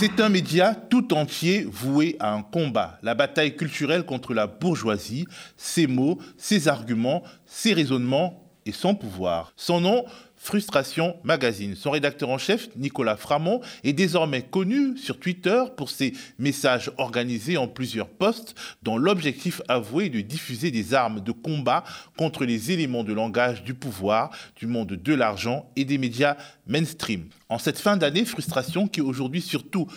C'est 0.00 0.20
un 0.20 0.28
média 0.28 0.76
tout 0.76 1.12
entier 1.12 1.66
voué 1.68 2.14
à 2.20 2.32
un 2.32 2.42
combat, 2.42 3.00
la 3.02 3.16
bataille 3.16 3.56
culturelle 3.56 4.04
contre 4.04 4.32
la 4.32 4.46
bourgeoisie, 4.46 5.26
ses 5.56 5.88
mots, 5.88 6.20
ses 6.36 6.68
arguments, 6.68 7.24
ses 7.46 7.72
raisonnements 7.72 8.47
son 8.72 8.94
pouvoir. 8.94 9.52
Son 9.56 9.80
nom, 9.80 10.04
Frustration 10.38 11.16
Magazine. 11.24 11.74
Son 11.74 11.90
rédacteur 11.90 12.30
en 12.30 12.38
chef, 12.38 12.68
Nicolas 12.76 13.16
Framont, 13.16 13.60
est 13.82 13.92
désormais 13.92 14.42
connu 14.42 14.96
sur 14.96 15.18
Twitter 15.18 15.64
pour 15.76 15.90
ses 15.90 16.14
messages 16.38 16.92
organisés 16.96 17.56
en 17.56 17.66
plusieurs 17.66 18.08
postes 18.08 18.54
dont 18.82 18.96
l'objectif 18.96 19.60
avoué 19.68 20.06
est 20.06 20.10
de 20.10 20.20
diffuser 20.20 20.70
des 20.70 20.94
armes 20.94 21.20
de 21.20 21.32
combat 21.32 21.84
contre 22.16 22.44
les 22.44 22.70
éléments 22.70 23.04
de 23.04 23.12
langage 23.12 23.64
du 23.64 23.74
pouvoir, 23.74 24.30
du 24.56 24.66
monde 24.66 24.92
de 24.92 25.14
l'argent 25.14 25.70
et 25.76 25.84
des 25.84 25.98
médias 25.98 26.36
mainstream. 26.66 27.24
En 27.48 27.58
cette 27.58 27.78
fin 27.78 27.96
d'année, 27.96 28.24
Frustration, 28.24 28.86
qui 28.86 29.00
aujourd'hui 29.00 29.42
surtout 29.42 29.88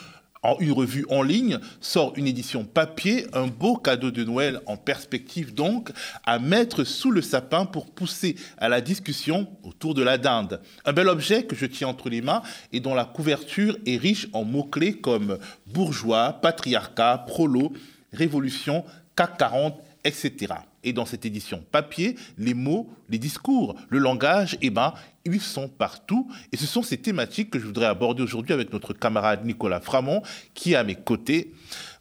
en 0.44 0.58
une 0.60 0.72
revue 0.72 1.06
en 1.10 1.22
ligne, 1.22 1.60
sort 1.80 2.14
une 2.16 2.28
édition 2.28 2.66
papier, 2.66 3.28
un 3.34 3.48
beau 3.48 3.78
cadeau 3.78 4.12
de 4.12 4.24
Noël 4.24 4.60
en 4.66 4.78
perspective 4.78 5.54
donc, 5.54 5.92
à 6.26 6.40
mettre 6.40 6.84
sous 6.84 7.12
le 7.12 7.22
sapin 7.22 7.66
pour 7.66 7.92
pousser 7.92 8.36
à 8.58 8.68
la 8.68 8.82
discussion 8.82 9.48
autour 9.64 9.94
de 9.94 10.02
la 10.02 10.18
dinde. 10.18 10.62
Un 10.86 10.94
bel 10.94 11.08
objet 11.08 11.44
que 11.44 11.56
je 11.56 11.66
tiens 11.66 11.90
entre 11.90 12.10
les 12.10 12.22
mains 12.22 12.42
et 12.72 12.80
dont 12.80 12.96
la 12.96 13.06
couverture 13.06 13.78
est 13.86 13.98
riche 13.98 14.28
en 14.34 14.44
mots-clés 14.44 14.94
comme 14.94 15.38
bourgeois, 15.68 16.40
patriarcat, 16.42 17.26
prolo, 17.28 17.74
révolution, 18.12 18.84
CAC 19.16 19.38
40, 19.38 19.80
etc. 20.04 20.54
Et 20.84 20.94
dans 20.94 21.06
cette 21.06 21.26
édition 21.26 21.64
papier, 21.72 22.16
les 22.38 22.54
mots, 22.54 22.90
les 23.10 23.20
discours, 23.20 23.76
le 23.90 24.00
langage, 24.00 24.58
eh 24.62 24.70
ben, 24.70 24.94
ils 25.26 25.42
sont 25.42 25.68
partout. 25.68 26.30
Et 26.52 26.58
ce 26.58 26.66
sont 26.66 26.82
ces 26.82 26.98
thématiques 26.98 27.52
que 27.52 27.60
je 27.60 27.66
voudrais 27.66 27.86
aborder 27.86 28.24
aujourd'hui 28.24 28.54
avec 28.54 28.74
notre 28.74 28.94
camarade 28.94 29.46
Nicolas 29.46 29.80
Framont, 29.80 30.22
qui 30.54 30.74
est 30.74 30.76
à 30.76 30.84
mes 30.84 30.96
côtés. 30.96 31.54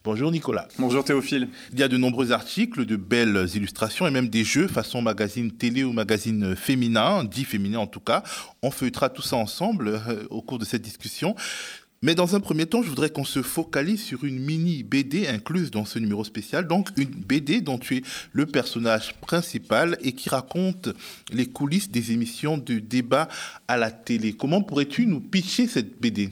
Bonjour 0.02 0.30
Nicolas. 0.30 0.66
Bonjour 0.78 1.04
Théophile. 1.04 1.50
Il 1.74 1.78
y 1.78 1.82
a 1.82 1.88
de 1.88 1.98
nombreux 1.98 2.32
articles, 2.32 2.86
de 2.86 2.96
belles 2.96 3.46
illustrations 3.54 4.06
et 4.06 4.10
même 4.10 4.28
des 4.30 4.44
jeux 4.44 4.66
façon 4.66 5.02
magazine 5.02 5.50
télé 5.52 5.84
ou 5.84 5.92
magazine 5.92 6.56
féminin, 6.56 7.22
dit 7.22 7.44
féminin 7.44 7.80
en 7.80 7.86
tout 7.86 8.00
cas. 8.00 8.22
On 8.62 8.70
feuillera 8.70 9.10
tout 9.10 9.20
ça 9.20 9.36
ensemble 9.36 9.88
euh, 9.88 10.24
au 10.30 10.40
cours 10.40 10.58
de 10.58 10.64
cette 10.64 10.80
discussion. 10.80 11.34
Mais 12.02 12.14
dans 12.14 12.34
un 12.34 12.40
premier 12.40 12.64
temps, 12.64 12.82
je 12.82 12.88
voudrais 12.88 13.10
qu'on 13.10 13.26
se 13.26 13.42
focalise 13.42 14.02
sur 14.02 14.24
une 14.24 14.38
mini 14.38 14.82
BD 14.82 15.26
incluse 15.26 15.70
dans 15.70 15.84
ce 15.84 15.98
numéro 15.98 16.24
spécial. 16.24 16.66
Donc 16.66 16.88
une 16.96 17.10
BD 17.10 17.60
dont 17.60 17.76
tu 17.76 17.98
es 17.98 18.02
le 18.32 18.46
personnage 18.46 19.14
principal 19.20 19.98
et 20.00 20.12
qui 20.12 20.30
raconte 20.30 20.88
les 21.30 21.44
coulisses 21.44 21.90
des 21.90 22.12
émissions 22.12 22.56
de 22.56 22.78
débat 22.78 23.28
à 23.68 23.76
la 23.76 23.90
télé. 23.90 24.32
Comment 24.32 24.62
pourrais-tu 24.62 25.04
nous 25.04 25.20
pitcher 25.20 25.66
cette 25.66 26.00
BD 26.00 26.30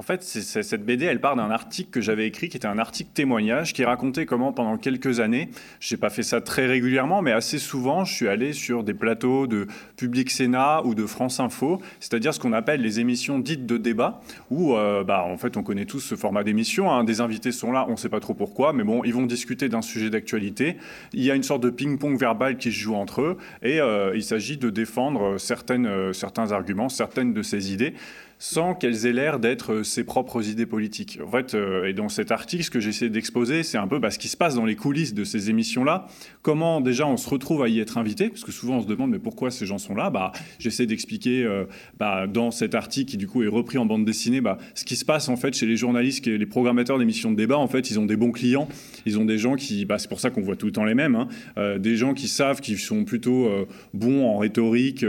en 0.00 0.02
fait, 0.02 0.22
cette 0.22 0.86
BD, 0.86 1.04
elle 1.04 1.20
part 1.20 1.36
d'un 1.36 1.50
article 1.50 1.90
que 1.90 2.00
j'avais 2.00 2.26
écrit, 2.26 2.48
qui 2.48 2.56
était 2.56 2.66
un 2.66 2.78
article 2.78 3.10
témoignage, 3.12 3.74
qui 3.74 3.84
racontait 3.84 4.24
comment, 4.24 4.50
pendant 4.50 4.78
quelques 4.78 5.20
années, 5.20 5.50
je 5.78 5.94
n'ai 5.94 6.00
pas 6.00 6.08
fait 6.08 6.22
ça 6.22 6.40
très 6.40 6.64
régulièrement, 6.64 7.20
mais 7.20 7.32
assez 7.32 7.58
souvent, 7.58 8.06
je 8.06 8.14
suis 8.14 8.26
allé 8.26 8.54
sur 8.54 8.82
des 8.82 8.94
plateaux 8.94 9.46
de 9.46 9.66
Public 9.98 10.30
Sénat 10.30 10.80
ou 10.86 10.94
de 10.94 11.04
France 11.04 11.38
Info, 11.38 11.82
c'est-à-dire 12.00 12.32
ce 12.32 12.40
qu'on 12.40 12.54
appelle 12.54 12.80
les 12.80 12.98
émissions 12.98 13.38
dites 13.38 13.66
de 13.66 13.76
débat, 13.76 14.22
où, 14.48 14.74
euh, 14.74 15.04
bah, 15.04 15.22
en 15.22 15.36
fait, 15.36 15.58
on 15.58 15.62
connaît 15.62 15.84
tous 15.84 16.00
ce 16.00 16.14
format 16.14 16.44
d'émission. 16.44 16.90
Hein. 16.90 17.04
des 17.04 17.20
invités 17.20 17.52
sont 17.52 17.70
là, 17.70 17.84
on 17.86 17.92
ne 17.92 17.96
sait 17.96 18.08
pas 18.08 18.20
trop 18.20 18.32
pourquoi, 18.32 18.72
mais 18.72 18.84
bon, 18.84 19.04
ils 19.04 19.12
vont 19.12 19.26
discuter 19.26 19.68
d'un 19.68 19.82
sujet 19.82 20.08
d'actualité. 20.08 20.78
Il 21.12 21.22
y 21.22 21.30
a 21.30 21.34
une 21.34 21.42
sorte 21.42 21.62
de 21.62 21.68
ping-pong 21.68 22.18
verbal 22.18 22.56
qui 22.56 22.72
se 22.72 22.78
joue 22.78 22.94
entre 22.94 23.20
eux, 23.20 23.36
et 23.62 23.82
euh, 23.82 24.12
il 24.14 24.22
s'agit 24.24 24.56
de 24.56 24.70
défendre 24.70 25.34
euh, 25.34 26.12
certains 26.14 26.52
arguments, 26.52 26.88
certaines 26.88 27.34
de 27.34 27.42
ces 27.42 27.74
idées 27.74 27.92
sans 28.40 28.74
qu'elles 28.74 29.04
aient 29.06 29.12
l'air 29.12 29.38
d'être 29.38 29.74
euh, 29.74 29.84
ses 29.84 30.02
propres 30.02 30.48
idées 30.48 30.64
politiques. 30.64 31.20
En 31.24 31.30
fait, 31.30 31.54
euh, 31.54 31.84
et 31.84 31.92
dans 31.92 32.08
cet 32.08 32.32
article, 32.32 32.64
ce 32.64 32.70
que 32.70 32.80
j'essaie 32.80 33.10
d'exposer, 33.10 33.62
c'est 33.62 33.76
un 33.76 33.86
peu 33.86 33.98
bah, 33.98 34.10
ce 34.10 34.18
qui 34.18 34.28
se 34.28 34.36
passe 34.36 34.54
dans 34.54 34.64
les 34.64 34.76
coulisses 34.76 35.12
de 35.12 35.24
ces 35.24 35.50
émissions-là, 35.50 36.06
comment 36.40 36.80
déjà 36.80 37.06
on 37.06 37.18
se 37.18 37.28
retrouve 37.28 37.62
à 37.62 37.68
y 37.68 37.80
être 37.80 37.98
invité, 37.98 38.30
parce 38.30 38.42
que 38.42 38.50
souvent 38.50 38.78
on 38.78 38.80
se 38.80 38.86
demande 38.86 39.10
mais 39.10 39.18
pourquoi 39.18 39.50
ces 39.50 39.66
gens 39.66 39.76
sont 39.76 39.94
là? 39.94 40.08
Bah, 40.08 40.32
j'essaie 40.58 40.86
d'expliquer 40.86 41.44
euh, 41.44 41.64
bah, 41.98 42.26
dans 42.26 42.50
cet 42.50 42.74
article 42.74 43.10
qui 43.10 43.16
du 43.18 43.26
coup 43.28 43.42
est 43.42 43.48
repris 43.48 43.76
en 43.76 43.84
bande 43.84 44.06
dessinée, 44.06 44.40
bah, 44.40 44.56
ce 44.74 44.86
qui 44.86 44.96
se 44.96 45.04
passe 45.04 45.28
en 45.28 45.36
fait 45.36 45.54
chez 45.54 45.66
les 45.66 45.76
journalistes, 45.76 46.26
et 46.26 46.38
les 46.38 46.46
programmateurs 46.46 46.98
d'émissions 46.98 47.30
de 47.30 47.36
débat. 47.36 47.58
En 47.58 47.68
fait, 47.68 47.90
ils 47.90 48.00
ont 48.00 48.06
des 48.06 48.16
bons 48.16 48.32
clients, 48.32 48.68
ils 49.04 49.18
ont 49.18 49.26
des 49.26 49.36
gens 49.36 49.54
qui, 49.54 49.86
c'est 49.98 50.08
pour 50.08 50.20
ça 50.20 50.30
qu'on 50.30 50.40
voit 50.40 50.56
tout 50.56 50.66
le 50.66 50.72
temps 50.72 50.84
les 50.84 50.94
mêmes, 50.94 51.14
hein, 51.14 51.78
des 51.78 51.96
gens 51.96 52.14
qui 52.14 52.26
savent, 52.26 52.60
qui 52.60 52.76
sont 52.78 53.04
plutôt 53.04 53.50
bons 53.92 54.24
en 54.26 54.38
rhétorique, 54.38 55.04